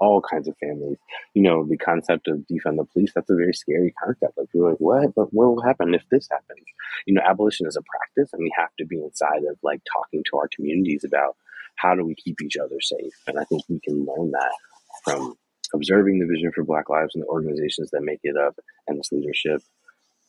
all 0.00 0.20
kinds 0.20 0.48
of 0.48 0.56
families. 0.58 0.98
You 1.34 1.42
know, 1.42 1.64
the 1.64 1.76
concept 1.76 2.26
of 2.26 2.38
defund 2.50 2.76
the 2.76 2.84
police, 2.92 3.12
that's 3.14 3.30
a 3.30 3.36
very 3.36 3.52
scary 3.52 3.94
concept. 4.02 4.36
Like, 4.36 4.48
you're 4.52 4.70
like, 4.70 4.80
what? 4.80 5.14
But 5.14 5.32
what 5.32 5.46
will 5.48 5.62
happen 5.62 5.94
if 5.94 6.02
this 6.10 6.28
happens? 6.30 6.64
You 7.06 7.14
know, 7.14 7.22
abolition 7.28 7.66
is 7.66 7.76
a 7.76 7.82
practice, 7.82 8.32
and 8.32 8.42
we 8.42 8.52
have 8.56 8.70
to 8.78 8.86
be 8.86 8.98
inside 8.98 9.44
of 9.48 9.56
like 9.62 9.82
talking 9.92 10.24
to 10.30 10.38
our 10.38 10.48
communities 10.54 11.04
about 11.04 11.36
how 11.76 11.94
do 11.94 12.04
we 12.04 12.14
keep 12.14 12.42
each 12.42 12.56
other 12.56 12.80
safe. 12.80 13.14
And 13.26 13.38
I 13.38 13.44
think 13.44 13.62
we 13.68 13.80
can 13.80 14.04
learn 14.04 14.32
that 14.32 14.52
from 15.04 15.34
observing 15.74 16.18
the 16.18 16.26
vision 16.26 16.52
for 16.52 16.64
Black 16.64 16.88
Lives 16.88 17.14
and 17.14 17.22
the 17.22 17.28
organizations 17.28 17.90
that 17.90 18.02
make 18.02 18.20
it 18.22 18.36
up 18.36 18.56
and 18.86 18.98
its 18.98 19.12
leadership 19.12 19.62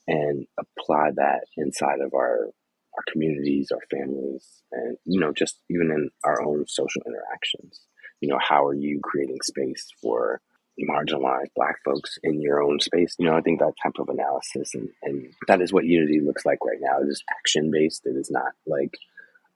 and 0.07 0.45
apply 0.59 1.11
that 1.15 1.41
inside 1.57 2.01
of 2.01 2.13
our 2.13 2.49
our 2.93 3.03
communities, 3.09 3.71
our 3.71 3.81
families, 3.89 4.45
and 4.71 4.97
you 5.05 5.19
know, 5.19 5.31
just 5.31 5.59
even 5.69 5.91
in 5.91 6.09
our 6.23 6.41
own 6.41 6.65
social 6.67 7.01
interactions. 7.05 7.79
You 8.19 8.29
know, 8.29 8.39
how 8.39 8.65
are 8.65 8.73
you 8.73 8.99
creating 9.01 9.39
space 9.41 9.87
for 10.01 10.41
marginalized 10.79 11.53
black 11.55 11.75
folks 11.85 12.17
in 12.23 12.41
your 12.41 12.61
own 12.61 12.79
space? 12.79 13.15
You 13.17 13.27
know, 13.27 13.35
I 13.35 13.41
think 13.41 13.59
that 13.59 13.73
type 13.81 13.97
of 13.97 14.09
analysis 14.09 14.73
and, 14.75 14.89
and 15.03 15.33
that 15.47 15.61
is 15.61 15.71
what 15.71 15.85
unity 15.85 16.19
looks 16.19 16.45
like 16.45 16.59
right 16.65 16.79
now. 16.81 16.99
It 17.01 17.07
is 17.07 17.23
action 17.31 17.71
based. 17.71 18.05
It 18.05 18.15
is 18.17 18.29
not 18.29 18.51
like, 18.67 18.97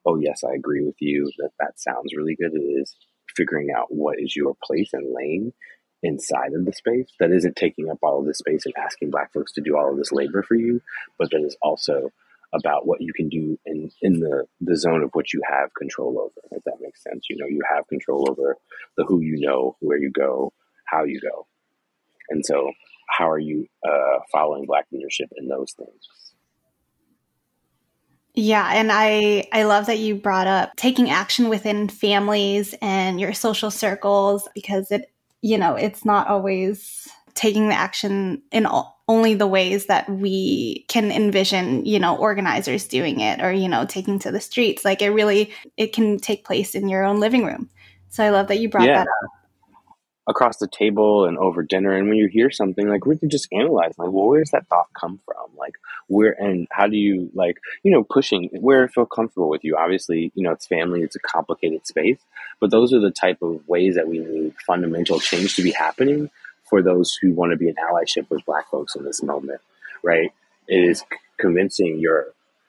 oh 0.05 0.17
yes, 0.17 0.43
I 0.43 0.53
agree 0.53 0.83
with 0.85 0.95
you 0.99 1.31
that 1.37 1.51
that 1.59 1.79
sounds 1.79 2.15
really 2.15 2.35
good. 2.35 2.53
It 2.53 2.63
is 2.63 2.95
figuring 3.35 3.69
out 3.75 3.87
what 3.89 4.19
is 4.19 4.35
your 4.35 4.55
place 4.63 4.89
and 4.93 5.13
lane 5.13 5.53
inside 6.03 6.53
of 6.53 6.65
the 6.65 6.73
space 6.73 7.07
that 7.19 7.31
isn't 7.31 7.55
taking 7.55 7.89
up 7.89 7.97
all 8.03 8.19
of 8.19 8.25
the 8.25 8.33
space 8.33 8.65
and 8.65 8.73
asking 8.77 9.09
black 9.09 9.33
folks 9.33 9.53
to 9.53 9.61
do 9.61 9.75
all 9.75 9.91
of 9.91 9.97
this 9.97 10.11
labor 10.11 10.43
for 10.43 10.55
you, 10.55 10.81
but 11.17 11.31
that 11.31 11.41
is 11.41 11.57
also 11.61 12.11
about 12.53 12.87
what 12.87 13.01
you 13.01 13.11
can 13.13 13.27
do 13.27 13.57
in, 13.65 13.91
in 14.01 14.19
the, 14.19 14.45
the 14.61 14.77
zone 14.77 15.03
of 15.03 15.09
what 15.13 15.33
you 15.33 15.41
have 15.49 15.73
control 15.73 16.19
over, 16.19 16.55
if 16.57 16.63
that 16.63 16.77
makes 16.79 17.03
sense. 17.03 17.25
You 17.29 17.37
know, 17.37 17.47
you 17.47 17.61
have 17.73 17.87
control 17.87 18.29
over 18.29 18.57
the 18.97 19.03
who 19.03 19.21
you 19.21 19.39
know, 19.39 19.75
where 19.79 19.97
you 19.97 20.11
go, 20.11 20.53
how 20.85 21.03
you 21.03 21.19
go. 21.19 21.47
And 22.29 22.45
so 22.45 22.71
how 23.09 23.29
are 23.29 23.39
you 23.39 23.67
uh, 23.87 24.19
following 24.31 24.65
black 24.65 24.85
leadership 24.91 25.29
in 25.37 25.47
those 25.47 25.73
things? 25.73 26.24
Yeah, 28.35 28.69
and 28.73 28.91
I 28.91 29.47
I 29.53 29.63
love 29.63 29.85
that 29.85 29.99
you 29.99 30.15
brought 30.15 30.47
up 30.47 30.75
taking 30.75 31.09
action 31.09 31.47
within 31.49 31.87
families 31.87 32.75
and 32.81 33.19
your 33.19 33.33
social 33.33 33.71
circles 33.71 34.47
because 34.53 34.91
it 34.91 35.11
you 35.41 35.59
know, 35.59 35.75
it's 35.75 36.03
not 36.03 36.27
always 36.27 37.07
taking 37.35 37.69
the 37.69 37.75
action 37.75 38.41
in 38.51 38.65
all, 38.65 39.03
only 39.07 39.35
the 39.35 39.45
ways 39.45 39.85
that 39.85 40.09
we 40.09 40.85
can 40.87 41.11
envision, 41.11 41.85
you 41.85 41.99
know, 41.99 42.17
organizers 42.17 42.87
doing 42.87 43.19
it 43.19 43.41
or 43.41 43.51
you 43.51 43.69
know, 43.69 43.85
taking 43.85 44.17
to 44.19 44.31
the 44.31 44.41
streets. 44.41 44.83
Like 44.83 45.03
it 45.03 45.11
really 45.11 45.53
it 45.77 45.93
can 45.93 46.17
take 46.17 46.45
place 46.45 46.73
in 46.73 46.89
your 46.89 47.03
own 47.03 47.19
living 47.19 47.45
room. 47.45 47.69
So 48.09 48.23
I 48.23 48.31
love 48.31 48.47
that 48.47 48.59
you 48.59 48.69
brought 48.69 48.87
yeah. 48.87 49.03
that 49.03 49.07
up. 49.07 49.31
across 50.27 50.57
the 50.57 50.67
table 50.67 51.25
and 51.25 51.37
over 51.37 51.61
dinner 51.61 51.91
and 51.91 52.09
when 52.09 52.17
you 52.17 52.27
hear 52.27 52.49
something 52.49 52.87
like 52.87 53.05
we 53.05 53.17
can 53.17 53.29
just 53.29 53.47
analyze 53.51 53.93
like 53.99 54.09
well 54.09 54.27
where 54.27 54.39
does 54.41 54.51
that 54.51 54.67
thought 54.67 54.87
come 54.99 55.19
from 55.25 55.55
like 55.57 55.75
where 56.07 56.31
and 56.31 56.67
how 56.71 56.87
do 56.87 56.97
you 56.97 57.29
like 57.33 57.57
you 57.83 57.91
know 57.91 58.03
pushing 58.03 58.49
where 58.59 58.83
it 58.83 58.93
feel 58.93 59.05
comfortable 59.05 59.49
with 59.49 59.63
you 59.63 59.75
obviously 59.77 60.31
you 60.35 60.43
know 60.43 60.51
it's 60.51 60.67
family 60.67 61.01
it's 61.01 61.15
a 61.15 61.19
complicated 61.19 61.85
space 61.85 62.19
but 62.59 62.71
those 62.71 62.93
are 62.93 62.99
the 62.99 63.11
type 63.11 63.41
of 63.41 63.67
ways 63.67 63.95
that 63.95 64.07
we 64.07 64.19
need 64.19 64.53
fundamental 64.65 65.19
change 65.19 65.55
to 65.55 65.63
be 65.63 65.71
happening 65.71 66.29
for 66.69 66.81
those 66.81 67.17
who 67.21 67.33
want 67.33 67.51
to 67.51 67.57
be 67.57 67.69
an 67.69 67.75
allyship 67.75 68.29
with 68.29 68.45
black 68.45 68.69
folks 68.69 68.95
in 68.95 69.03
this 69.03 69.23
moment 69.23 69.61
right 70.03 70.31
it 70.67 70.89
is 70.89 71.03
convincing 71.37 71.99
your 71.99 72.27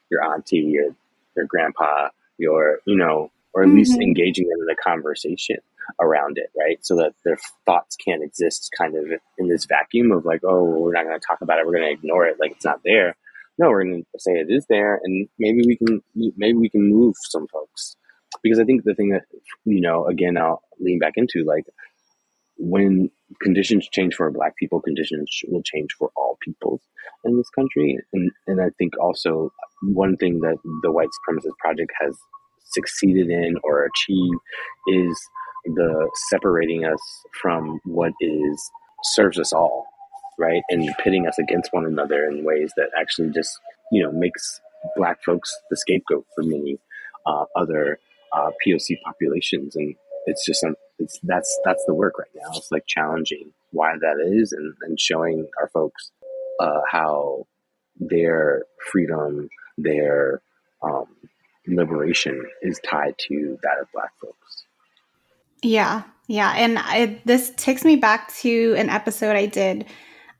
your 0.09 0.23
auntie 0.23 0.57
your 0.57 0.95
your 1.35 1.45
grandpa 1.45 2.09
your 2.37 2.79
you 2.85 2.95
know 2.95 3.31
or 3.53 3.63
at 3.63 3.67
mm-hmm. 3.67 3.77
least 3.77 3.99
engaging 3.99 4.47
them 4.47 4.59
in 4.61 4.69
a 4.69 4.75
conversation 4.75 5.57
around 5.99 6.37
it, 6.37 6.51
right? 6.57 6.83
So 6.85 6.97
that 6.97 7.13
their 7.23 7.37
thoughts 7.65 7.95
can't 7.95 8.23
exist 8.23 8.73
kind 8.77 8.95
of 8.95 9.05
in 9.37 9.47
this 9.47 9.65
vacuum 9.65 10.11
of 10.11 10.25
like, 10.25 10.41
oh, 10.43 10.63
we're 10.63 10.93
not 10.93 11.05
going 11.05 11.19
to 11.19 11.25
talk 11.25 11.41
about 11.41 11.59
it, 11.59 11.65
we're 11.65 11.73
going 11.73 11.85
to 11.85 11.91
ignore 11.91 12.25
it, 12.25 12.39
like 12.39 12.51
it's 12.51 12.65
not 12.65 12.81
there. 12.83 13.15
No, 13.57 13.69
we're 13.69 13.83
going 13.83 14.03
to 14.03 14.19
say 14.19 14.33
it 14.33 14.47
is 14.49 14.65
there, 14.69 14.99
and 15.03 15.27
maybe 15.39 15.61
we 15.65 15.77
can 15.77 16.01
maybe 16.15 16.57
we 16.57 16.69
can 16.69 16.89
move 16.89 17.15
some 17.29 17.47
folks 17.47 17.95
because 18.43 18.59
I 18.59 18.63
think 18.63 18.83
the 18.83 18.93
thing 18.95 19.09
that 19.09 19.23
you 19.65 19.81
know, 19.81 20.05
again, 20.07 20.37
I'll 20.37 20.61
lean 20.79 20.99
back 20.99 21.13
into 21.15 21.43
like 21.43 21.65
when 22.57 23.09
conditions 23.41 23.87
change 23.91 24.15
for 24.15 24.29
black 24.31 24.55
people, 24.57 24.81
conditions 24.81 25.29
will 25.47 25.61
change 25.63 25.89
for 25.97 26.11
all 26.15 26.37
peoples 26.41 26.81
in 27.23 27.37
this 27.37 27.49
country. 27.49 27.97
And 28.13 28.31
and 28.47 28.61
I 28.61 28.69
think 28.77 28.93
also 28.99 29.51
one 29.81 30.17
thing 30.17 30.39
that 30.41 30.57
the 30.83 30.91
White 30.91 31.09
Supremacist 31.27 31.57
Project 31.59 31.91
has 31.99 32.17
succeeded 32.71 33.29
in 33.29 33.55
or 33.63 33.85
achieved 33.85 34.39
is 34.87 35.19
the 35.65 36.09
separating 36.29 36.85
us 36.85 37.01
from 37.41 37.79
what 37.85 38.13
is 38.21 38.71
serves 39.03 39.39
us 39.39 39.53
all, 39.53 39.85
right? 40.37 40.61
And 40.69 40.89
pitting 40.99 41.27
us 41.27 41.37
against 41.39 41.73
one 41.73 41.85
another 41.85 42.25
in 42.25 42.43
ways 42.43 42.71
that 42.77 42.89
actually 42.99 43.31
just, 43.31 43.59
you 43.91 44.03
know, 44.03 44.11
makes 44.11 44.61
black 44.95 45.23
folks 45.23 45.55
the 45.69 45.77
scapegoat 45.77 46.25
for 46.35 46.43
many 46.43 46.77
uh, 47.25 47.45
other 47.55 47.99
uh, 48.33 48.51
POC 48.65 49.01
populations. 49.03 49.75
And 49.75 49.95
it's 50.25 50.45
just, 50.45 50.65
it's, 50.99 51.19
that's, 51.23 51.59
that's 51.63 51.83
the 51.87 51.93
work 51.93 52.19
right 52.19 52.29
now. 52.35 52.49
It's 52.55 52.71
like 52.71 52.85
challenging 52.87 53.51
why 53.71 53.93
that 53.99 54.23
is 54.25 54.51
and, 54.51 54.73
and 54.81 54.99
showing 54.99 55.47
our 55.59 55.69
folks 55.69 56.11
uh, 56.59 56.81
how 56.89 57.45
their 57.99 58.63
freedom, 58.91 59.49
their 59.77 60.41
um, 60.83 61.07
liberation 61.67 62.45
is 62.61 62.79
tied 62.87 63.15
to 63.17 63.57
that 63.63 63.79
of 63.81 63.87
black 63.93 64.11
folks. 64.21 64.65
Yeah, 65.63 66.03
yeah. 66.27 66.53
And 66.55 66.77
I, 66.77 67.19
this 67.25 67.51
takes 67.57 67.83
me 67.83 67.95
back 67.95 68.33
to 68.37 68.75
an 68.77 68.89
episode 68.89 69.35
I 69.35 69.47
did 69.47 69.85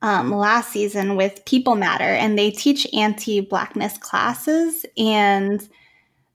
um, 0.01 0.31
last 0.31 0.71
season 0.71 1.15
with 1.15 1.43
People 1.45 1.75
Matter, 1.75 2.03
and 2.03 2.37
they 2.37 2.51
teach 2.51 2.87
anti 2.93 3.41
Blackness 3.41 3.97
classes. 3.97 4.85
And 4.97 5.67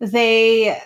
they, 0.00 0.81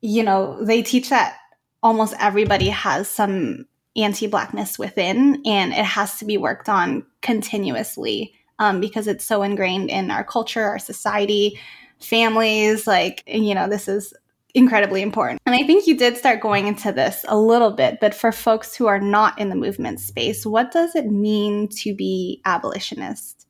you 0.00 0.22
know, 0.22 0.62
they 0.64 0.82
teach 0.82 1.08
that 1.10 1.36
almost 1.82 2.14
everybody 2.18 2.68
has 2.68 3.08
some 3.08 3.66
anti 3.96 4.26
Blackness 4.26 4.78
within, 4.78 5.42
and 5.46 5.72
it 5.72 5.84
has 5.84 6.18
to 6.18 6.24
be 6.24 6.36
worked 6.36 6.68
on 6.68 7.04
continuously 7.22 8.34
um, 8.58 8.80
because 8.80 9.06
it's 9.06 9.24
so 9.24 9.42
ingrained 9.42 9.90
in 9.90 10.10
our 10.10 10.24
culture, 10.24 10.64
our 10.64 10.78
society, 10.78 11.58
families. 12.00 12.86
Like, 12.86 13.22
you 13.26 13.54
know, 13.54 13.68
this 13.68 13.88
is 13.88 14.12
incredibly 14.56 15.02
important. 15.02 15.40
And 15.44 15.54
I 15.54 15.62
think 15.64 15.86
you 15.86 15.96
did 15.96 16.16
start 16.16 16.40
going 16.40 16.66
into 16.66 16.90
this 16.90 17.24
a 17.28 17.38
little 17.38 17.70
bit, 17.70 17.98
but 18.00 18.14
for 18.14 18.32
folks 18.32 18.74
who 18.74 18.86
are 18.86 18.98
not 18.98 19.38
in 19.38 19.50
the 19.50 19.54
movement 19.54 20.00
space, 20.00 20.46
what 20.46 20.72
does 20.72 20.96
it 20.96 21.06
mean 21.06 21.68
to 21.82 21.94
be 21.94 22.40
abolitionist? 22.46 23.46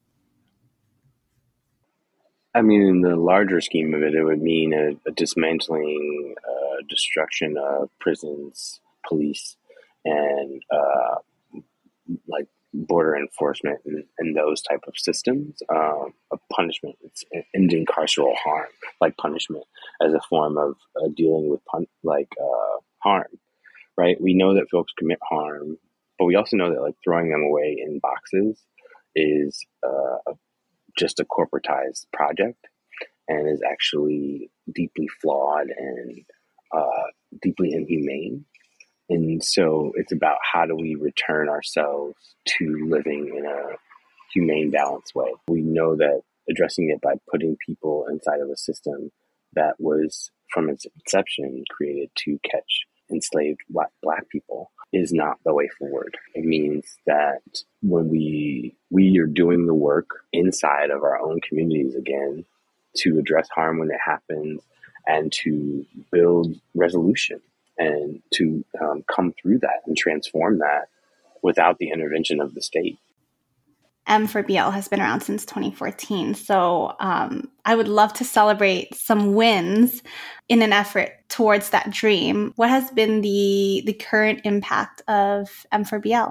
I 2.55 2.63
mean, 2.63 2.83
in 2.83 3.01
the 3.03 3.15
larger 3.15 3.61
scheme 3.61 3.95
of 3.95 4.03
it, 4.03 4.15
it 4.15 4.25
would 4.25 4.43
mean 4.43 4.73
a, 4.73 5.09
a 5.09 5.13
dismantling, 5.13 6.35
uh, 6.45 6.83
destruction 6.89 7.57
of 7.57 7.89
prisons, 8.01 8.81
police, 9.07 9.57
and 10.05 10.61
uh, 10.73 11.17
like 12.27 12.49
border 12.77 13.17
enforcement 13.17 13.81
and, 13.87 14.05
and 14.19 14.37
those 14.37 14.63
type 14.63 14.83
of 14.87 14.95
systems 14.97 15.63
um, 15.75 16.13
of 16.31 16.41
punishment. 16.53 16.97
It's 17.03 17.25
ending 17.55 17.87
carceral 17.87 18.35
harm, 18.37 18.69
like 19.01 19.17
punishment, 19.17 19.65
as 20.03 20.13
a 20.13 20.21
form 20.29 20.59
of 20.59 20.77
uh, 20.97 21.09
dealing 21.17 21.49
with 21.49 21.65
pun- 21.65 21.87
like 22.03 22.29
uh, 22.41 22.81
harm. 23.03 23.27
Right? 23.97 24.21
We 24.21 24.35
know 24.35 24.55
that 24.55 24.71
folks 24.71 24.93
commit 24.99 25.19
harm, 25.27 25.79
but 26.19 26.27
we 26.27 26.37
also 26.37 26.57
know 26.57 26.71
that 26.71 26.83
like 26.83 26.97
throwing 27.03 27.31
them 27.31 27.43
away 27.43 27.77
in 27.81 27.99
boxes 27.99 28.63
is 29.15 29.65
uh, 29.83 30.33
just 30.99 31.19
a 31.19 31.25
corporatized 31.25 32.07
project 32.13 32.67
and 33.29 33.49
is 33.49 33.63
actually 33.69 34.51
deeply 34.75 35.09
flawed 35.21 35.69
and 35.77 36.21
uh, 36.77 37.11
deeply 37.43 37.73
inhumane 37.73 38.45
and 39.09 39.43
so 39.43 39.93
it's 39.95 40.13
about 40.13 40.39
how 40.53 40.67
do 40.67 40.75
we 40.75 40.95
return 40.95 41.49
ourselves 41.49 42.17
to 42.59 42.87
living 42.89 43.33
in 43.37 43.47
a 43.47 43.77
humane, 44.33 44.71
balanced 44.71 45.15
way. 45.15 45.33
We 45.49 45.63
know 45.63 45.97
that 45.97 46.23
addressing 46.49 46.91
it 46.91 47.01
by 47.01 47.15
putting 47.31 47.57
people 47.65 48.07
inside 48.11 48.41
of 48.41 48.51
a 48.51 48.57
system 48.57 49.11
that 49.55 49.75
was 49.79 50.31
from 50.53 50.69
its 50.69 50.87
inception 50.97 51.65
created 51.71 52.11
to 52.17 52.39
catch 52.49 52.87
enslaved 53.11 53.61
black, 53.69 53.91
black 54.03 54.29
people 54.29 54.71
is 54.93 55.13
not 55.13 55.39
the 55.45 55.55
way 55.55 55.69
forward. 55.79 56.17
It 56.35 56.45
means 56.45 56.99
that 57.07 57.41
when 57.83 58.09
we 58.09 58.77
we 58.91 59.19
are 59.19 59.27
doing 59.27 59.67
the 59.67 59.75
work 59.75 60.09
inside 60.33 60.91
of 60.91 61.03
our 61.03 61.19
own 61.19 61.41
communities 61.41 61.95
again 61.95 62.45
to 62.99 63.19
address 63.19 63.49
harm 63.49 63.79
when 63.79 63.91
it 63.91 64.01
happens 64.05 64.63
and 65.07 65.31
to 65.31 65.85
build 66.11 66.57
resolution 66.75 67.41
and 67.79 68.23
to 68.35 68.65
um, 68.81 69.05
come 69.11 69.35
through 69.41 69.59
that 69.61 69.83
and 69.87 69.97
transform 69.97 70.59
that 70.59 70.89
without 71.43 71.79
the 71.79 71.91
intervention 71.91 72.41
of 72.41 72.55
the 72.55 72.63
state. 72.63 72.99
M 74.07 74.27
for 74.27 74.43
BL 74.43 74.71
has 74.71 74.87
been 74.87 75.01
around 75.01 75.23
since 75.23 75.45
2014. 75.45 76.35
So 76.35 76.95
um, 77.01 77.51
I 77.65 77.75
would 77.75 77.89
love 77.89 78.13
to 78.15 78.25
celebrate 78.25 78.95
some 78.95 79.35
wins 79.35 80.03
in 80.49 80.63
an 80.63 80.73
effort 80.73 81.11
towards 81.29 81.71
that 81.71 81.91
dream. 81.91 82.53
What 82.57 82.71
has 82.71 82.91
been 82.93 83.21
the 83.21 83.83
the 83.85 83.93
current 83.93 84.43
impact 84.45 85.03
of 85.09 85.67
M 85.73 85.85
for 85.85 85.99
BL? 85.99 86.31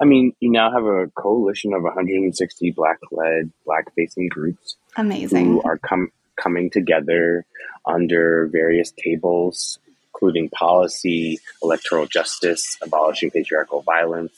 I 0.00 0.04
mean, 0.04 0.32
you 0.40 0.50
now 0.50 0.70
have 0.70 0.84
a 0.84 1.08
coalition 1.16 1.74
of 1.74 1.82
160 1.82 2.70
black 2.70 2.98
led, 3.10 3.50
black 3.66 3.92
facing 3.94 4.28
groups. 4.28 4.76
Amazing. 4.96 5.46
Who 5.46 5.62
are 5.62 5.76
com- 5.78 6.12
coming 6.40 6.70
together 6.70 7.44
under 7.86 8.46
various 8.46 8.92
tables, 8.92 9.78
including 10.14 10.48
policy, 10.50 11.38
electoral 11.62 12.06
justice, 12.06 12.78
abolishing 12.82 13.30
patriarchal 13.30 13.82
violence, 13.82 14.32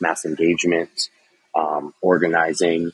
mass 0.00 0.24
engagement, 0.24 1.08
um, 1.54 1.94
organizing, 2.00 2.92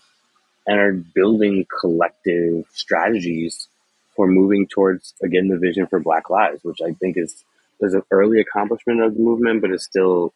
and 0.66 0.81
are 0.81 0.92
building 0.92 1.66
collective 1.81 2.64
strategies 2.73 3.69
for 4.14 4.27
moving 4.27 4.66
towards, 4.66 5.14
again, 5.23 5.49
the 5.49 5.59
vision 5.59 5.87
for 5.87 6.01
Black 6.01 6.31
lives, 6.31 6.64
which 6.64 6.81
I 6.85 6.92
think 6.92 7.16
is, 7.16 7.45
is 7.81 7.95
an 7.95 8.03
early 8.11 8.40
accomplishment 8.40 9.03
of 9.03 9.14
the 9.14 9.21
movement, 9.21 9.61
but 9.61 9.71
is 9.71 9.85
still 9.85 10.33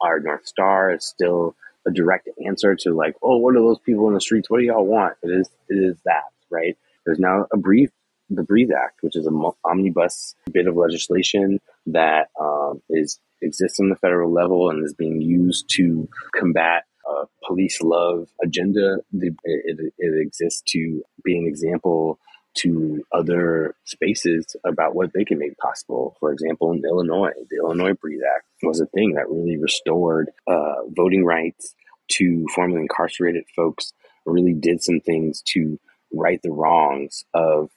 our 0.00 0.20
North 0.20 0.46
Star, 0.46 0.92
is 0.92 1.04
still 1.04 1.54
a 1.86 1.90
direct 1.90 2.28
answer 2.46 2.76
to 2.76 2.94
like, 2.94 3.16
oh, 3.22 3.38
what 3.38 3.56
are 3.56 3.60
those 3.60 3.78
people 3.80 4.06
in 4.08 4.14
the 4.14 4.20
streets? 4.20 4.48
What 4.48 4.58
do 4.58 4.64
y'all 4.64 4.84
want? 4.84 5.16
It 5.22 5.30
is, 5.30 5.50
it 5.68 5.74
is 5.74 5.96
that, 6.04 6.30
right? 6.50 6.76
There's 7.04 7.18
now 7.18 7.46
a 7.52 7.56
brief, 7.56 7.90
the 8.30 8.42
Breathe 8.42 8.70
Act, 8.72 8.98
which 9.02 9.16
is 9.16 9.26
an 9.26 9.42
omnibus 9.64 10.34
bit 10.52 10.66
of 10.66 10.76
legislation 10.76 11.60
that 11.86 12.28
um, 12.40 12.82
is 12.88 13.18
exists 13.42 13.80
on 13.80 13.88
the 13.88 13.96
federal 13.96 14.32
level 14.32 14.70
and 14.70 14.84
is 14.84 14.94
being 14.94 15.20
used 15.20 15.68
to 15.68 16.08
combat 16.38 16.84
a 17.06 17.24
police 17.46 17.80
love 17.82 18.28
agenda. 18.42 18.98
It, 19.12 19.34
it, 19.44 19.92
it 19.98 20.20
exists 20.20 20.62
to 20.68 21.02
be 21.24 21.36
an 21.36 21.46
example 21.46 22.18
to 22.54 23.02
other 23.12 23.74
spaces 23.84 24.56
about 24.64 24.94
what 24.94 25.12
they 25.12 25.24
can 25.24 25.38
make 25.38 25.56
possible. 25.56 26.16
For 26.20 26.32
example, 26.32 26.70
in 26.72 26.82
Illinois, 26.84 27.32
the 27.50 27.56
Illinois 27.56 27.94
Breathe 27.94 28.20
Act 28.36 28.46
was 28.62 28.80
a 28.80 28.86
thing 28.86 29.14
that 29.14 29.28
really 29.28 29.56
restored 29.56 30.30
uh, 30.46 30.82
voting 30.90 31.24
rights 31.24 31.74
to 32.12 32.46
formerly 32.54 32.82
incarcerated 32.82 33.44
folks, 33.56 33.92
really 34.26 34.52
did 34.52 34.82
some 34.82 35.00
things 35.00 35.42
to 35.46 35.80
right 36.12 36.40
the 36.42 36.50
wrongs 36.50 37.24
of 37.34 37.70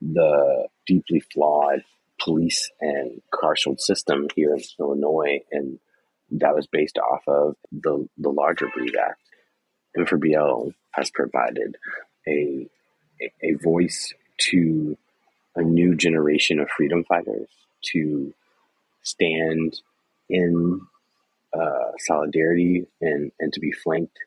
the 0.00 0.68
deeply 0.86 1.20
flawed 1.32 1.84
police 2.20 2.70
and 2.80 3.20
carceral 3.32 3.78
system 3.78 4.28
here 4.34 4.54
in 4.54 4.62
Illinois, 4.78 5.40
and 5.50 5.78
that 6.30 6.54
was 6.54 6.66
based 6.66 6.98
off 6.98 7.22
of 7.26 7.56
the 7.70 8.08
the 8.18 8.30
larger 8.30 8.68
Breathe 8.74 8.94
Act. 8.96 9.20
BL 9.94 10.70
has 10.92 11.10
provided 11.10 11.76
a, 12.26 12.68
a, 13.20 13.32
a 13.42 13.52
voice 13.62 14.14
to 14.38 14.96
a 15.54 15.62
new 15.62 15.94
generation 15.94 16.58
of 16.58 16.70
freedom 16.70 17.04
fighters 17.04 17.48
to 17.92 18.32
stand 19.02 19.80
in 20.30 20.80
uh, 21.52 21.90
solidarity 21.98 22.86
and, 23.00 23.32
and 23.38 23.52
to 23.52 23.60
be 23.60 23.72
flanked. 23.72 24.18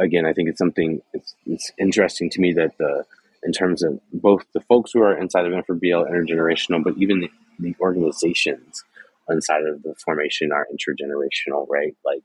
Again, 0.00 0.26
I 0.26 0.32
think 0.32 0.48
it's 0.48 0.58
something, 0.58 1.02
it's, 1.12 1.34
it's 1.46 1.72
interesting 1.78 2.30
to 2.30 2.40
me 2.40 2.52
that 2.54 2.76
the, 2.78 3.04
in 3.44 3.52
terms 3.52 3.82
of 3.82 4.00
both 4.12 4.44
the 4.52 4.60
folks 4.60 4.92
who 4.92 5.02
are 5.02 5.16
inside 5.16 5.46
of 5.46 5.52
M4BL 5.52 6.10
intergenerational, 6.10 6.82
but 6.82 6.96
even 6.98 7.20
the, 7.20 7.30
the 7.58 7.74
organizations 7.80 8.84
inside 9.28 9.64
of 9.64 9.82
the 9.82 9.94
formation 10.04 10.50
are 10.52 10.66
intergenerational, 10.72 11.66
right? 11.68 11.96
Like 12.04 12.22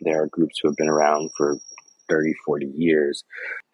there 0.00 0.22
are 0.22 0.26
groups 0.26 0.58
who 0.60 0.68
have 0.68 0.76
been 0.76 0.88
around 0.88 1.30
for 1.36 1.58
30, 2.08 2.32
40 2.44 2.66
years, 2.66 3.24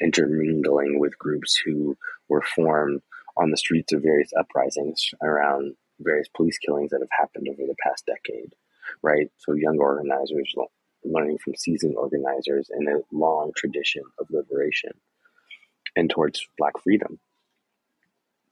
intermingling 0.01 0.99
with 0.99 1.19
groups 1.19 1.57
who 1.65 1.97
were 2.29 2.43
formed 2.43 3.01
on 3.37 3.51
the 3.51 3.57
streets 3.57 3.93
of 3.93 4.03
various 4.03 4.31
uprisings 4.39 5.11
around 5.23 5.75
various 6.01 6.29
police 6.29 6.59
killings 6.59 6.91
that 6.91 7.01
have 7.01 7.09
happened 7.19 7.49
over 7.49 7.63
the 7.67 7.77
past 7.83 8.05
decade, 8.07 8.55
right? 9.03 9.31
So 9.39 9.55
young 9.55 9.79
organizers 9.79 10.53
learning 11.13 11.39
from 11.39 11.55
seasoned 11.55 11.97
organizers 11.97 12.71
in 12.77 12.89
a 12.89 13.01
long 13.15 13.53
tradition 13.57 14.03
of 14.19 14.27
liberation 14.31 14.93
and 15.95 16.11
towards 16.11 16.47
Black 16.59 16.75
freedom 16.83 17.19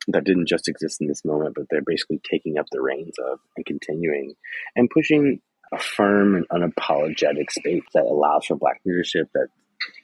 that 0.09 0.25
didn't 0.25 0.49
just 0.49 0.69
exist 0.69 1.01
in 1.01 1.07
this 1.09 1.25
moment, 1.25 1.55
but 1.55 1.67
they're 1.71 1.83
basically 1.85 2.21
taking 2.31 2.59
up 2.59 2.67
the 2.71 2.81
reins 2.81 3.17
of 3.19 3.39
and 3.57 3.65
continuing 3.65 4.35
and 4.77 4.91
pushing 4.91 5.41
a 5.73 5.79
firm 5.79 6.35
and 6.35 6.49
unapologetic 6.49 7.51
space 7.51 7.83
that 7.95 8.05
allows 8.05 8.47
for 8.47 8.57
Black 8.57 8.81
leadership, 8.85 9.29
that 9.35 9.49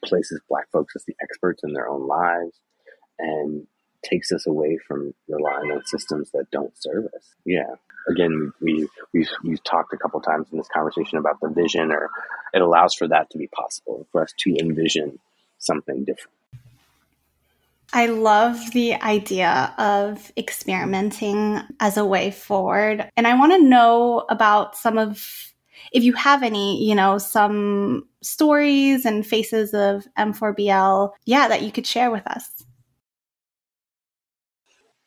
places 0.05 0.41
Black 0.49 0.71
folks 0.73 0.95
as 0.97 1.05
the 1.05 1.15
experts 1.23 1.63
in 1.65 1.73
their 1.73 1.89
own 1.89 2.07
lives, 2.07 2.59
and 3.19 3.67
takes 4.03 4.33
us 4.33 4.47
away 4.47 4.79
from 4.87 5.15
relying 5.29 5.71
on 5.71 5.85
systems 5.85 6.31
that 6.33 6.51
don't 6.51 6.73
serve 6.79 7.07
us. 7.07 7.35
Yeah. 7.45 7.75
Again, 8.09 8.53
we, 8.61 8.75
we, 8.75 8.89
we've, 9.13 9.31
we've 9.45 9.65
talked 9.65 9.93
a 9.93 9.99
couple 9.99 10.21
times 10.21 10.49
in 10.51 10.59
this 10.59 10.69
conversation 10.73 11.19
about 11.19 11.41
the 11.41 11.49
vision, 11.49 11.93
or 11.93 12.11
it 12.55 12.63
allows 12.63 12.95
for 12.95 13.09
that 13.09 13.31
to 13.31 13.39
be 13.39 13.47
possible, 13.49 14.07
for 14.11 14.23
us 14.23 14.33
to 14.39 14.57
envision 14.59 15.19
something 15.59 16.05
different. 16.05 16.35
I 17.93 18.07
love 18.07 18.71
the 18.73 18.95
idea 18.95 19.75
of 19.77 20.33
experimenting 20.37 21.61
as 21.81 21.97
a 21.97 22.05
way 22.05 22.31
forward. 22.31 23.11
And 23.17 23.27
I 23.27 23.35
want 23.35 23.53
to 23.53 23.63
know 23.63 24.25
about 24.29 24.77
some 24.77 24.97
of, 24.97 25.53
if 25.93 26.05
you 26.05 26.13
have 26.13 26.45
any, 26.45 26.87
you 26.87 26.95
know, 26.95 27.19
some 27.19 28.09
stories 28.23 29.05
and 29.05 29.27
faces 29.27 29.75
of 29.75 30.07
M4BL, 30.17 31.11
yeah, 31.25 31.49
that 31.49 31.63
you 31.63 31.73
could 31.73 31.87
share 31.87 32.13
with 32.13 32.27
us. 32.29 32.60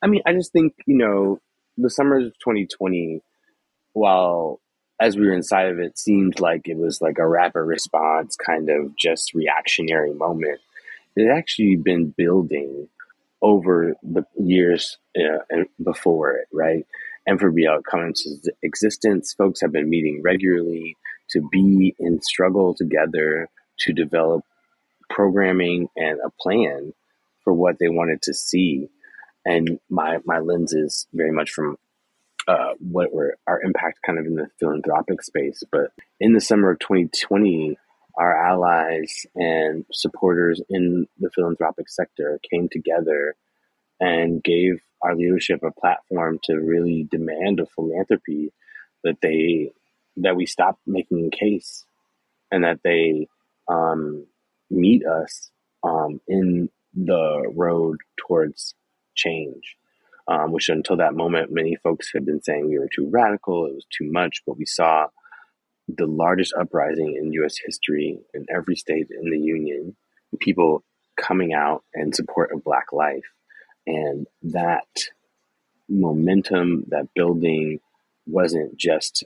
I 0.04 0.08
mean, 0.08 0.22
I 0.26 0.34
just 0.34 0.52
think, 0.52 0.74
you 0.86 0.98
know, 0.98 1.40
the 1.78 1.90
summers 1.90 2.28
of 2.28 2.34
2020, 2.40 3.22
while 3.94 4.60
as 5.00 5.18
we 5.18 5.26
were 5.26 5.34
inside 5.34 5.70
of 5.70 5.80
it, 5.80 5.98
seemed 5.98 6.40
like 6.40 6.68
it 6.68 6.78
was 6.78 7.02
like 7.02 7.18
a 7.18 7.28
rapid 7.28 7.62
response, 7.62 8.36
kind 8.36 8.70
of 8.70 8.96
just 8.96 9.34
reactionary 9.34 10.14
moment 10.14 10.60
it 11.16 11.28
had 11.28 11.38
actually 11.38 11.76
been 11.76 12.14
building 12.18 12.88
over 13.42 13.94
the 14.02 14.26
years 14.40 14.98
uh, 15.18 15.64
before 15.84 16.32
it, 16.38 16.48
right? 16.52 16.86
And 17.26 17.40
for 17.40 17.52
BL 17.52 17.82
coming 17.90 18.08
into 18.08 18.54
existence, 18.62 19.34
folks 19.34 19.62
have 19.62 19.72
been 19.72 19.90
meeting 19.90 20.22
regularly 20.24 20.98
to 21.32 21.48
be 21.52 21.96
in 22.00 22.22
struggle 22.22 22.74
together 22.74 23.50
to 23.80 23.94
develop 23.94 24.44
programming 25.10 25.88
and 25.96 26.20
a 26.26 26.30
plan 26.42 26.94
for 27.44 27.54
what 27.54 27.78
they 27.80 27.90
wanted 27.90 28.22
to 28.24 28.34
see. 28.34 28.90
And 29.46 29.80
my, 29.90 30.20
my 30.26 30.40
lens 30.40 30.74
is 30.74 31.08
very 31.14 31.32
much 31.32 31.52
from 31.52 31.78
uh, 32.48 32.74
what 32.80 33.14
were 33.14 33.38
our 33.48 33.62
impact 33.62 34.00
kind 34.06 34.20
of 34.20 34.26
in 34.26 34.36
the 34.36 34.48
philanthropic 34.60 35.22
space. 35.22 35.64
But 35.72 35.92
in 36.20 36.34
the 36.34 36.42
summer 36.42 36.72
of 36.72 36.80
2020, 36.80 37.78
our 38.16 38.36
allies 38.36 39.26
and 39.36 39.86
supporters 39.92 40.62
in 40.70 41.08
the 41.20 41.30
philanthropic 41.32 41.90
sector 41.90 42.40
came 42.50 42.70
together 42.70 43.36
and 44.00 44.44
gave 44.44 44.82
our 45.02 45.16
leadership 45.16 45.62
a 45.64 45.72
platform 45.72 46.40
to 46.44 46.56
really 46.56 47.08
demand 47.10 47.60
of 47.60 47.70
philanthropy 47.72 48.52
that 49.04 49.18
they 49.22 49.72
that 50.18 50.36
we 50.36 50.46
stop 50.46 50.78
making 50.86 51.28
a 51.28 51.36
case 51.36 51.86
and 52.52 52.64
that 52.64 52.80
they 52.84 53.28
um, 53.68 54.28
meet 54.70 55.04
us 55.06 55.50
um, 55.84 56.22
in 56.28 56.70
the 56.94 57.52
road 57.56 57.98
towards 58.18 58.76
change. 59.16 59.78
Um, 60.26 60.54
which 60.54 60.70
until 60.70 60.96
that 60.98 61.16
moment, 61.16 61.52
many 61.52 61.76
folks 61.76 62.12
had 62.14 62.26
been 62.26 62.42
saying 62.42 62.70
we 62.70 62.80
were 62.80 62.88
too 62.88 63.10
radical, 63.10 63.66
it 63.66 63.76
was 63.76 63.86
too 63.90 64.10
much, 64.10 64.42
but 64.48 64.58
we 64.58 64.66
saw 64.66 65.08
the 65.88 66.08
largest 66.08 66.54
uprising 66.58 67.18
in 67.20 67.34
U.S. 67.34 67.56
history 67.64 68.20
in 68.34 68.46
every 68.54 68.76
state 68.76 69.08
in 69.10 69.30
the 69.30 69.38
Union, 69.38 69.96
people 70.40 70.84
coming 71.18 71.54
out 71.54 71.84
in 71.94 72.14
support 72.14 72.52
of 72.54 72.64
Black 72.64 72.94
life. 72.94 73.26
And 73.86 74.28
that 74.44 74.88
momentum, 75.90 76.86
that 76.88 77.14
building 77.14 77.80
wasn't 78.26 78.78
just, 78.78 79.26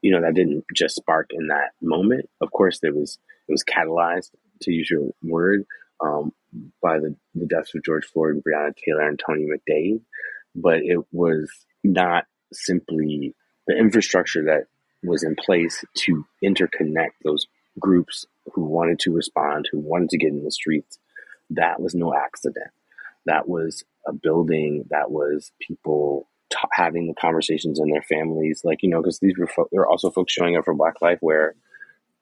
you 0.00 0.10
know, 0.10 0.20
that 0.20 0.34
didn't 0.34 0.64
just 0.74 0.96
spark 0.96 1.30
in 1.30 1.48
that 1.48 1.70
moment. 1.80 2.28
Of 2.40 2.50
course, 2.50 2.80
there 2.80 2.92
was, 2.92 3.18
it 3.48 3.52
was 3.52 3.64
catalyzed, 3.64 4.30
to 4.62 4.72
use 4.72 4.90
your 4.90 5.10
word, 5.22 5.64
um, 6.00 6.32
by 6.82 6.98
the, 6.98 7.14
the 7.34 7.46
deaths 7.46 7.74
of 7.74 7.84
George 7.84 8.04
Floyd, 8.04 8.42
Breonna 8.46 8.74
Taylor, 8.76 9.08
and 9.08 9.18
Tony 9.18 9.46
McDade. 9.46 10.00
But 10.54 10.80
it 10.82 10.98
was 11.12 11.50
not 11.82 12.24
simply 12.52 13.34
the 13.66 13.76
infrastructure 13.76 14.44
that 14.44 14.64
was 15.02 15.22
in 15.22 15.34
place 15.34 15.84
to 15.94 16.24
interconnect 16.44 17.12
those 17.24 17.46
groups 17.78 18.26
who 18.52 18.64
wanted 18.64 18.98
to 19.00 19.12
respond, 19.12 19.68
who 19.70 19.78
wanted 19.78 20.10
to 20.10 20.18
get 20.18 20.30
in 20.30 20.44
the 20.44 20.50
streets. 20.50 20.98
That 21.50 21.80
was 21.80 21.94
no 21.94 22.14
accident. 22.14 22.70
That 23.26 23.48
was 23.48 23.84
a 24.06 24.12
building. 24.12 24.84
That 24.90 25.10
was 25.10 25.52
people 25.60 26.28
t- 26.50 26.58
having 26.72 27.06
the 27.06 27.14
conversations 27.14 27.78
in 27.78 27.90
their 27.90 28.02
families. 28.02 28.62
Like, 28.64 28.82
you 28.82 28.90
know, 28.90 29.00
because 29.00 29.20
these 29.20 29.38
were, 29.38 29.46
fo- 29.46 29.68
there 29.70 29.80
were 29.80 29.88
also 29.88 30.10
folks 30.10 30.32
showing 30.32 30.56
up 30.56 30.64
for 30.64 30.74
Black 30.74 31.00
Life 31.00 31.18
where 31.20 31.54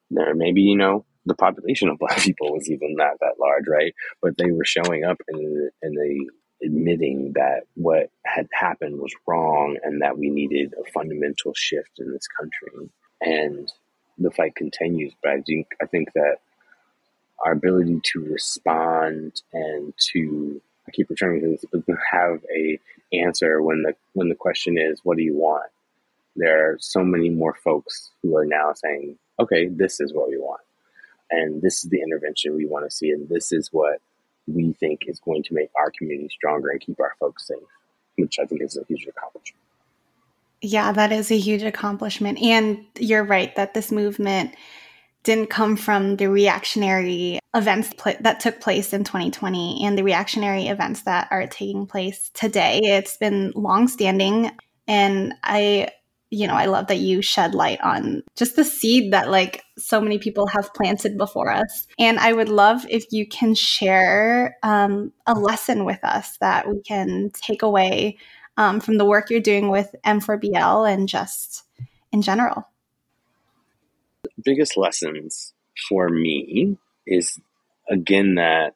there 0.09 0.33
maybe, 0.35 0.61
you 0.61 0.77
know, 0.77 1.05
the 1.25 1.35
population 1.35 1.89
of 1.89 1.99
Black 1.99 2.17
people 2.21 2.53
was 2.53 2.69
even 2.69 2.95
not 2.95 3.19
that 3.19 3.39
large, 3.39 3.67
right? 3.67 3.93
But 4.21 4.37
they 4.37 4.51
were 4.51 4.65
showing 4.65 5.03
up 5.03 5.21
and 5.27 5.71
in 5.81 5.93
the 5.93 6.29
admitting 6.63 7.33
that 7.33 7.61
what 7.75 8.09
had 8.23 8.47
happened 8.53 8.99
was 8.99 9.13
wrong 9.25 9.77
and 9.83 10.01
that 10.01 10.17
we 10.17 10.29
needed 10.29 10.73
a 10.79 10.91
fundamental 10.91 11.53
shift 11.55 11.99
in 11.99 12.11
this 12.11 12.27
country. 12.27 12.89
And 13.19 13.71
the 14.17 14.31
fight 14.31 14.55
continues, 14.55 15.13
but 15.23 15.31
I 15.31 15.41
think 15.41 15.67
I 15.81 15.85
think 15.85 16.13
that 16.13 16.37
our 17.43 17.53
ability 17.53 18.01
to 18.03 18.19
respond 18.21 19.41
and 19.51 19.93
to 20.11 20.61
I 20.87 20.91
keep 20.91 21.09
returning 21.09 21.41
to 21.41 21.49
this, 21.49 21.65
but 21.71 21.85
to 21.85 21.95
have 22.11 22.41
a 22.55 22.79
answer 23.13 23.61
when 23.61 23.83
the 23.83 23.93
when 24.13 24.29
the 24.29 24.35
question 24.35 24.77
is, 24.77 24.99
what 25.03 25.17
do 25.17 25.23
you 25.23 25.35
want? 25.35 25.71
There 26.35 26.71
are 26.71 26.77
so 26.79 27.03
many 27.03 27.29
more 27.29 27.55
folks 27.63 28.11
who 28.21 28.35
are 28.37 28.45
now 28.45 28.73
saying, 28.73 29.17
okay, 29.39 29.67
this 29.67 29.99
is 29.99 30.13
what 30.13 30.29
we 30.29 30.37
want. 30.37 30.61
And 31.31 31.61
this 31.61 31.83
is 31.83 31.89
the 31.89 32.01
intervention 32.01 32.55
we 32.55 32.65
want 32.65 32.85
to 32.85 32.95
see, 32.95 33.09
and 33.09 33.27
this 33.29 33.51
is 33.51 33.69
what 33.71 33.99
we 34.47 34.73
think 34.73 35.03
is 35.07 35.19
going 35.19 35.43
to 35.43 35.53
make 35.53 35.69
our 35.77 35.91
community 35.91 36.29
stronger 36.29 36.69
and 36.69 36.81
keep 36.81 36.99
our 36.99 37.13
folks 37.19 37.47
safe, 37.47 37.57
which 38.17 38.37
I 38.39 38.45
think 38.45 38.61
is 38.61 38.77
a 38.77 38.83
huge 38.87 39.07
accomplishment. 39.07 39.61
Yeah, 40.61 40.91
that 40.91 41.11
is 41.11 41.31
a 41.31 41.37
huge 41.37 41.63
accomplishment. 41.63 42.39
And 42.41 42.85
you're 42.99 43.23
right 43.23 43.55
that 43.55 43.73
this 43.73 43.91
movement 43.91 44.53
didn't 45.23 45.49
come 45.49 45.75
from 45.75 46.17
the 46.17 46.27
reactionary 46.27 47.39
events 47.53 47.93
pl- 47.97 48.15
that 48.21 48.39
took 48.39 48.59
place 48.59 48.93
in 48.93 49.03
2020 49.03 49.85
and 49.85 49.97
the 49.97 50.03
reactionary 50.03 50.67
events 50.67 51.03
that 51.03 51.27
are 51.31 51.47
taking 51.47 51.85
place 51.85 52.29
today. 52.33 52.79
It's 52.83 53.17
been 53.17 53.51
longstanding. 53.55 54.51
And 54.87 55.33
I 55.43 55.89
you 56.31 56.47
know, 56.47 56.53
I 56.53 56.65
love 56.65 56.87
that 56.87 56.99
you 56.99 57.21
shed 57.21 57.53
light 57.53 57.81
on 57.81 58.23
just 58.37 58.55
the 58.55 58.63
seed 58.63 59.11
that 59.11 59.29
like 59.29 59.63
so 59.77 59.99
many 59.99 60.17
people 60.17 60.47
have 60.47 60.73
planted 60.73 61.17
before 61.17 61.51
us. 61.51 61.87
And 61.99 62.17
I 62.19 62.31
would 62.31 62.47
love 62.47 62.85
if 62.89 63.05
you 63.11 63.27
can 63.27 63.53
share 63.53 64.57
um, 64.63 65.11
a 65.27 65.33
lesson 65.33 65.83
with 65.83 65.99
us 66.03 66.37
that 66.37 66.69
we 66.69 66.81
can 66.81 67.31
take 67.33 67.61
away 67.61 68.17
um, 68.55 68.79
from 68.79 68.97
the 68.97 69.05
work 69.05 69.29
you're 69.29 69.41
doing 69.41 69.69
with 69.69 69.93
M4BL 70.05 70.91
and 70.91 71.09
just 71.09 71.63
in 72.13 72.21
general. 72.21 72.65
The 74.23 74.29
biggest 74.43 74.77
lessons 74.77 75.53
for 75.89 76.07
me 76.07 76.77
is 77.05 77.39
again 77.89 78.35
that 78.35 78.75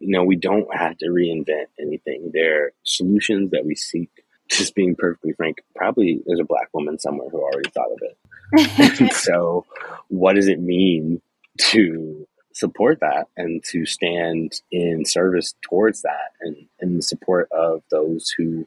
you 0.00 0.08
know 0.08 0.24
we 0.24 0.36
don't 0.36 0.74
have 0.74 0.98
to 0.98 1.06
reinvent 1.06 1.66
anything. 1.80 2.30
There 2.32 2.64
are 2.64 2.72
solutions 2.82 3.52
that 3.52 3.64
we 3.64 3.76
seek 3.76 4.10
just 4.56 4.74
being 4.74 4.94
perfectly 4.96 5.32
frank, 5.32 5.62
probably 5.74 6.22
there's 6.26 6.40
a 6.40 6.44
black 6.44 6.68
woman 6.72 6.98
somewhere 6.98 7.28
who 7.28 7.40
already 7.40 7.70
thought 7.70 7.92
of 7.92 8.00
it. 8.02 9.14
so, 9.14 9.64
what 10.08 10.34
does 10.34 10.48
it 10.48 10.60
mean 10.60 11.20
to 11.58 12.26
support 12.54 13.00
that 13.00 13.28
and 13.36 13.62
to 13.64 13.86
stand 13.86 14.60
in 14.70 15.04
service 15.04 15.54
towards 15.62 16.02
that 16.02 16.32
and 16.40 16.56
in 16.80 16.96
the 16.96 17.02
support 17.02 17.48
of 17.50 17.82
those 17.90 18.32
who 18.36 18.66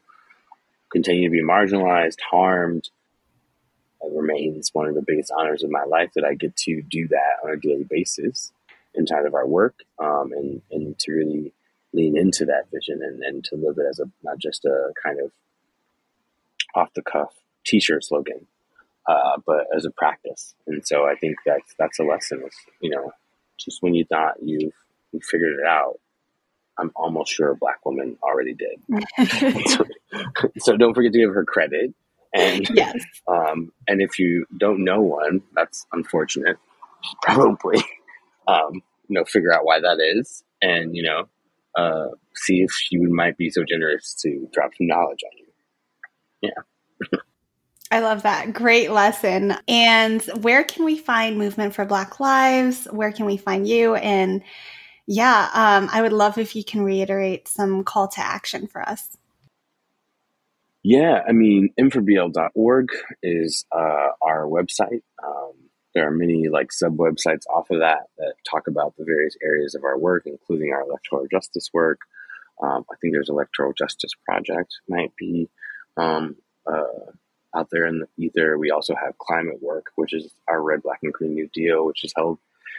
continue 0.90 1.28
to 1.28 1.32
be 1.32 1.42
marginalized, 1.42 2.20
harmed, 2.30 2.88
It 4.02 4.12
remains 4.14 4.70
one 4.72 4.86
of 4.86 4.94
the 4.94 5.04
biggest 5.06 5.32
honors 5.36 5.62
of 5.62 5.70
my 5.70 5.84
life 5.84 6.10
that 6.14 6.24
I 6.24 6.34
get 6.34 6.56
to 6.56 6.82
do 6.82 7.08
that 7.08 7.36
on 7.44 7.50
a 7.50 7.56
daily 7.56 7.86
basis 7.88 8.52
inside 8.94 9.26
of 9.26 9.34
our 9.34 9.46
work 9.46 9.74
um, 9.98 10.32
and, 10.32 10.62
and 10.70 10.98
to 11.00 11.12
really 11.12 11.52
lean 11.92 12.16
into 12.16 12.44
that 12.46 12.70
vision 12.72 13.00
and, 13.02 13.22
and 13.22 13.44
to 13.44 13.56
live 13.56 13.78
it 13.78 13.86
as 13.88 14.00
a 14.00 14.10
not 14.22 14.38
just 14.38 14.64
a 14.64 14.92
kind 15.02 15.20
of 15.20 15.30
off 16.76 16.92
the 16.94 17.02
cuff 17.02 17.32
t-shirt 17.64 18.04
slogan 18.04 18.46
uh, 19.06 19.38
but 19.46 19.66
as 19.74 19.84
a 19.84 19.90
practice. 19.90 20.54
And 20.66 20.86
so 20.86 21.04
i 21.06 21.14
think 21.14 21.36
that's 21.46 21.74
that's 21.78 21.98
a 21.98 22.02
lesson. 22.02 22.42
Is 22.46 22.54
you 22.80 22.90
know 22.90 23.12
just 23.58 23.82
when 23.82 23.94
you 23.94 24.04
thought 24.04 24.34
you've 24.42 24.72
you 25.12 25.20
figured 25.22 25.54
it 25.58 25.66
out 25.66 25.98
i'm 26.78 26.90
almost 26.94 27.32
sure 27.32 27.52
a 27.52 27.56
black 27.56 27.84
woman 27.84 28.18
already 28.22 28.54
did. 28.54 28.80
So, 29.68 29.84
so, 30.58 30.76
don't 30.76 30.94
forget 30.94 31.12
to 31.12 31.18
give 31.18 31.34
her 31.34 31.44
credit. 31.44 31.92
And 32.32 32.68
yes. 32.70 32.94
um, 33.28 33.72
and 33.88 34.00
if 34.00 34.18
you 34.18 34.46
don't 34.56 34.84
know 34.84 35.00
one 35.00 35.42
that's 35.54 35.86
unfortunate 35.92 36.56
probably 37.22 37.78
um, 38.48 38.74
you 39.08 39.14
know 39.14 39.24
figure 39.24 39.52
out 39.52 39.64
why 39.64 39.80
that 39.80 39.98
is. 40.00 40.42
And 40.62 40.94
you 40.96 41.02
know 41.02 41.28
uh, 41.76 42.08
see 42.34 42.62
if 42.62 42.70
she 42.72 42.96
might 42.98 43.36
be 43.36 43.50
so 43.50 43.62
generous 43.64 44.14
to 44.22 44.48
drop 44.52 44.70
some 44.76 44.86
knowledge 44.86 45.20
on 45.24 45.38
you. 45.38 45.45
Yeah. 46.40 46.50
I 47.90 48.00
love 48.00 48.22
that. 48.22 48.52
Great 48.52 48.90
lesson. 48.90 49.56
And 49.68 50.22
where 50.40 50.64
can 50.64 50.84
we 50.84 50.98
find 50.98 51.38
Movement 51.38 51.74
for 51.74 51.84
Black 51.84 52.18
Lives? 52.18 52.86
Where 52.90 53.12
can 53.12 53.26
we 53.26 53.36
find 53.36 53.66
you? 53.66 53.94
And 53.94 54.42
yeah, 55.06 55.48
um, 55.54 55.88
I 55.92 56.02
would 56.02 56.12
love 56.12 56.36
if 56.36 56.56
you 56.56 56.64
can 56.64 56.82
reiterate 56.82 57.46
some 57.46 57.84
call 57.84 58.08
to 58.08 58.20
action 58.20 58.66
for 58.66 58.86
us. 58.86 59.16
Yeah, 60.82 61.22
I 61.28 61.32
mean, 61.32 61.70
m4bl.org 61.80 62.88
is 63.22 63.64
uh, 63.72 64.08
our 64.22 64.46
website. 64.46 65.02
Um, 65.24 65.52
there 65.94 66.06
are 66.06 66.12
many 66.12 66.48
like 66.48 66.72
sub 66.72 66.96
websites 66.96 67.46
off 67.48 67.70
of 67.70 67.80
that 67.80 68.06
that 68.18 68.34
talk 68.48 68.68
about 68.68 68.94
the 68.96 69.04
various 69.04 69.36
areas 69.42 69.74
of 69.74 69.82
our 69.82 69.98
work, 69.98 70.24
including 70.26 70.72
our 70.72 70.82
electoral 70.82 71.26
justice 71.30 71.70
work. 71.72 72.00
Um, 72.62 72.84
I 72.90 72.94
think 73.00 73.14
there's 73.14 73.28
Electoral 73.28 73.72
Justice 73.72 74.12
Project 74.24 74.74
might 74.88 75.14
be 75.16 75.50
um, 75.96 76.36
uh, 76.66 77.10
out 77.54 77.68
there 77.70 77.86
in 77.86 78.00
the 78.00 78.24
ether. 78.24 78.58
We 78.58 78.70
also 78.70 78.94
have 78.94 79.18
climate 79.18 79.62
work, 79.62 79.86
which 79.94 80.12
is 80.12 80.30
our 80.48 80.60
Red, 80.62 80.82
Black, 80.82 81.00
and 81.02 81.12
Green 81.12 81.34
New 81.34 81.48
Deal, 81.52 81.86
which 81.86 82.04
is 82.04 82.12
held 82.14 82.38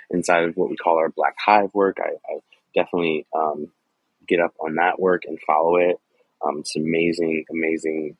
inside 0.09 0.43
of 0.43 0.55
what 0.55 0.69
we 0.69 0.77
call 0.77 0.97
our 0.97 1.09
Black 1.09 1.35
Hive 1.43 1.73
work. 1.73 1.97
I, 1.99 2.13
I 2.31 2.39
definitely 2.75 3.25
um, 3.35 3.71
get 4.27 4.39
up 4.39 4.53
on 4.59 4.75
that 4.75 4.99
work 4.99 5.23
and 5.25 5.39
follow 5.45 5.77
it. 5.77 5.99
Um, 6.45 6.59
it's 6.59 6.75
amazing, 6.75 7.45
amazing 7.49 8.17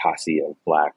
posse 0.00 0.40
of 0.40 0.56
Black 0.64 0.94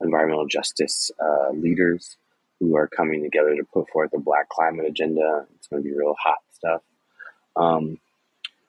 environmental 0.00 0.46
justice 0.46 1.10
uh, 1.20 1.50
leaders 1.52 2.16
who 2.60 2.76
are 2.76 2.86
coming 2.86 3.22
together 3.22 3.54
to 3.54 3.64
put 3.64 3.88
forth 3.90 4.12
a 4.14 4.18
black 4.18 4.48
climate 4.48 4.86
agenda. 4.86 5.46
It's 5.56 5.68
going 5.68 5.82
to 5.82 5.88
be 5.88 5.94
real 5.94 6.14
hot 6.22 6.38
stuff. 6.52 6.82
Um, 7.54 7.98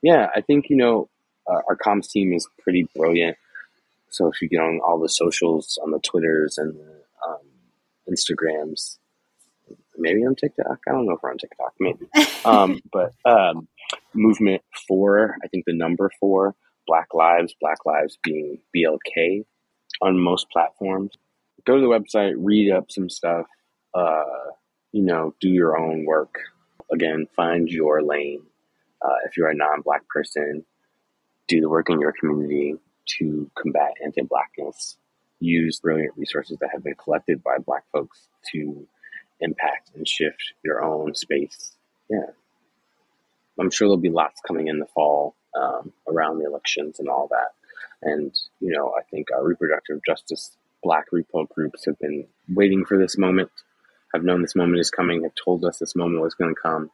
yeah, 0.01 0.27
I 0.35 0.41
think, 0.41 0.69
you 0.69 0.75
know, 0.75 1.09
uh, 1.49 1.61
our 1.69 1.75
comms 1.75 2.09
team 2.09 2.33
is 2.33 2.47
pretty 2.61 2.87
brilliant. 2.95 3.37
So 4.09 4.27
if 4.27 4.41
you 4.41 4.49
get 4.49 4.61
on 4.61 4.79
all 4.85 4.99
the 4.99 5.09
socials, 5.09 5.77
on 5.83 5.91
the 5.91 5.99
Twitters 5.99 6.57
and 6.57 6.75
the 6.75 7.03
um, 7.27 7.41
Instagrams, 8.09 8.97
maybe 9.97 10.25
on 10.25 10.35
TikTok. 10.35 10.79
I 10.87 10.91
don't 10.91 11.05
know 11.05 11.13
if 11.13 11.19
we're 11.21 11.31
on 11.31 11.37
TikTok, 11.37 11.73
maybe. 11.79 12.07
um, 12.45 12.79
but 12.91 13.13
um, 13.25 13.67
movement 14.13 14.61
four, 14.87 15.35
I 15.43 15.47
think 15.47 15.65
the 15.65 15.73
number 15.73 16.11
four, 16.19 16.55
Black 16.85 17.13
Lives, 17.13 17.53
Black 17.59 17.85
Lives 17.85 18.17
being 18.23 18.59
BLK 18.75 19.45
on 20.01 20.19
most 20.19 20.49
platforms. 20.51 21.13
Go 21.65 21.75
to 21.75 21.81
the 21.81 21.87
website, 21.87 22.35
read 22.37 22.71
up 22.71 22.91
some 22.91 23.09
stuff, 23.09 23.45
uh, 23.93 24.23
you 24.91 25.03
know, 25.03 25.33
do 25.41 25.49
your 25.49 25.77
own 25.77 26.05
work. 26.05 26.39
Again, 26.91 27.27
find 27.35 27.67
your 27.67 28.01
lane. 28.01 28.43
Uh, 29.01 29.15
if 29.25 29.35
you're 29.35 29.49
a 29.49 29.55
non 29.55 29.81
black 29.81 30.07
person, 30.07 30.63
do 31.47 31.59
the 31.59 31.69
work 31.69 31.89
in 31.89 31.99
your 31.99 32.13
community 32.17 32.75
to 33.17 33.49
combat 33.55 33.93
anti 34.03 34.21
blackness. 34.21 34.97
Use 35.39 35.79
brilliant 35.79 36.17
resources 36.17 36.57
that 36.59 36.69
have 36.71 36.83
been 36.83 36.95
collected 36.95 37.43
by 37.43 37.57
black 37.59 37.83
folks 37.91 38.27
to 38.51 38.87
impact 39.39 39.91
and 39.95 40.07
shift 40.07 40.53
your 40.63 40.83
own 40.83 41.13
space. 41.13 41.73
Yeah. 42.09 42.31
I'm 43.59 43.71
sure 43.71 43.87
there'll 43.87 43.97
be 43.97 44.09
lots 44.09 44.41
coming 44.41 44.67
in 44.67 44.79
the 44.79 44.85
fall 44.87 45.35
um, 45.59 45.91
around 46.07 46.39
the 46.39 46.45
elections 46.45 46.99
and 46.99 47.07
all 47.07 47.27
that. 47.29 47.51
And, 48.01 48.33
you 48.59 48.71
know, 48.71 48.93
I 48.97 49.03
think 49.03 49.27
our 49.31 49.43
reproductive 49.43 50.01
justice 50.05 50.55
black 50.83 51.05
repo 51.11 51.49
groups 51.49 51.85
have 51.85 51.99
been 51.99 52.27
waiting 52.47 52.85
for 52.85 52.97
this 52.97 53.17
moment 53.17 53.49
have 54.13 54.23
known 54.23 54.41
this 54.41 54.55
moment 54.55 54.79
is 54.79 54.89
coming, 54.89 55.23
have 55.23 55.33
told 55.35 55.63
us 55.65 55.79
this 55.79 55.95
moment 55.95 56.21
was 56.21 56.35
going 56.35 56.53
to 56.53 56.61
come. 56.61 56.91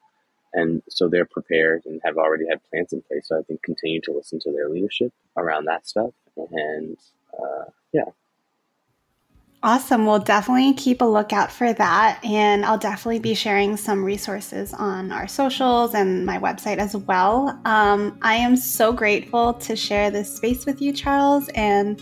And 0.54 0.82
so 0.90 1.08
they're 1.08 1.26
prepared 1.26 1.84
and 1.86 2.00
have 2.04 2.18
already 2.18 2.46
had 2.48 2.60
plans 2.70 2.94
in 2.94 3.02
place. 3.02 3.28
So 3.28 3.40
I 3.40 3.42
think 3.44 3.64
continue 3.64 4.02
to 4.02 4.12
listen 4.12 4.40
to 4.42 4.52
their 4.52 4.70
leadership 4.70 5.12
around 5.36 5.66
that 5.66 5.88
stuff. 5.88 6.12
And 6.52 6.98
uh, 7.38 7.66
yeah. 7.92 8.06
Awesome. 9.64 10.06
We'll 10.06 10.20
definitely 10.20 10.74
keep 10.74 11.02
a 11.02 11.06
lookout 11.06 11.50
for 11.50 11.72
that. 11.72 12.20
And 12.24 12.66
I'll 12.66 12.78
definitely 12.78 13.20
be 13.20 13.34
sharing 13.34 13.78
some 13.78 14.04
resources 14.04 14.74
on 14.74 15.10
our 15.12 15.26
socials 15.26 15.96
and 15.96 16.26
my 16.26 16.38
website 16.38 16.80
as 16.80 16.98
well. 16.98 17.58
Um, 17.64 18.20
I 18.22 18.36
am 18.36 18.58
so 18.58 18.92
grateful 18.92 19.54
to 19.54 19.78
share 19.78 20.12
this 20.12 20.36
space 20.36 20.66
with 20.66 20.82
you, 20.82 20.92
Charles. 20.92 21.48
And 21.56 22.02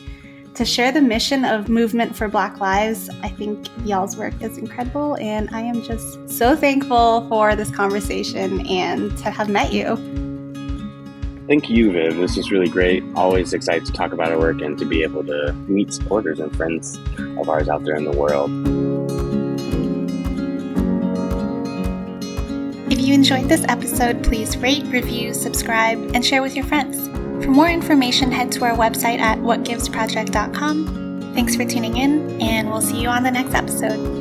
to 0.55 0.65
share 0.65 0.91
the 0.91 1.01
mission 1.01 1.45
of 1.45 1.69
Movement 1.69 2.15
for 2.15 2.27
Black 2.27 2.59
Lives. 2.59 3.09
I 3.21 3.29
think 3.29 3.67
y'all's 3.85 4.17
work 4.17 4.33
is 4.41 4.57
incredible, 4.57 5.15
and 5.17 5.49
I 5.53 5.61
am 5.61 5.81
just 5.83 6.29
so 6.29 6.55
thankful 6.55 7.27
for 7.29 7.55
this 7.55 7.71
conversation 7.71 8.65
and 8.67 9.17
to 9.19 9.31
have 9.31 9.49
met 9.49 9.71
you. 9.71 9.95
Thank 11.47 11.69
you, 11.69 11.91
Viv. 11.91 12.17
This 12.17 12.37
is 12.37 12.51
really 12.51 12.69
great. 12.69 13.03
Always 13.15 13.53
excited 13.53 13.85
to 13.85 13.91
talk 13.91 14.13
about 14.13 14.31
our 14.31 14.39
work 14.39 14.61
and 14.61 14.77
to 14.77 14.85
be 14.85 15.03
able 15.03 15.23
to 15.25 15.53
meet 15.67 15.93
supporters 15.93 16.39
and 16.39 16.55
friends 16.55 16.97
of 17.37 17.49
ours 17.49 17.67
out 17.67 17.83
there 17.83 17.95
in 17.95 18.05
the 18.05 18.11
world. 18.11 18.49
If 22.91 22.99
you 22.99 23.13
enjoyed 23.13 23.49
this 23.49 23.65
episode, 23.67 24.23
please 24.23 24.57
rate, 24.57 24.85
review, 24.85 25.33
subscribe, 25.33 25.97
and 26.13 26.25
share 26.25 26.41
with 26.41 26.55
your 26.55 26.65
friends. 26.65 27.10
For 27.41 27.49
more 27.49 27.69
information, 27.69 28.31
head 28.31 28.51
to 28.53 28.65
our 28.65 28.75
website 28.75 29.19
at 29.19 29.39
whatgivesproject.com. 29.39 31.33
Thanks 31.33 31.55
for 31.55 31.65
tuning 31.65 31.97
in, 31.97 32.39
and 32.41 32.69
we'll 32.69 32.81
see 32.81 33.01
you 33.01 33.09
on 33.09 33.23
the 33.23 33.31
next 33.31 33.53
episode. 33.53 34.20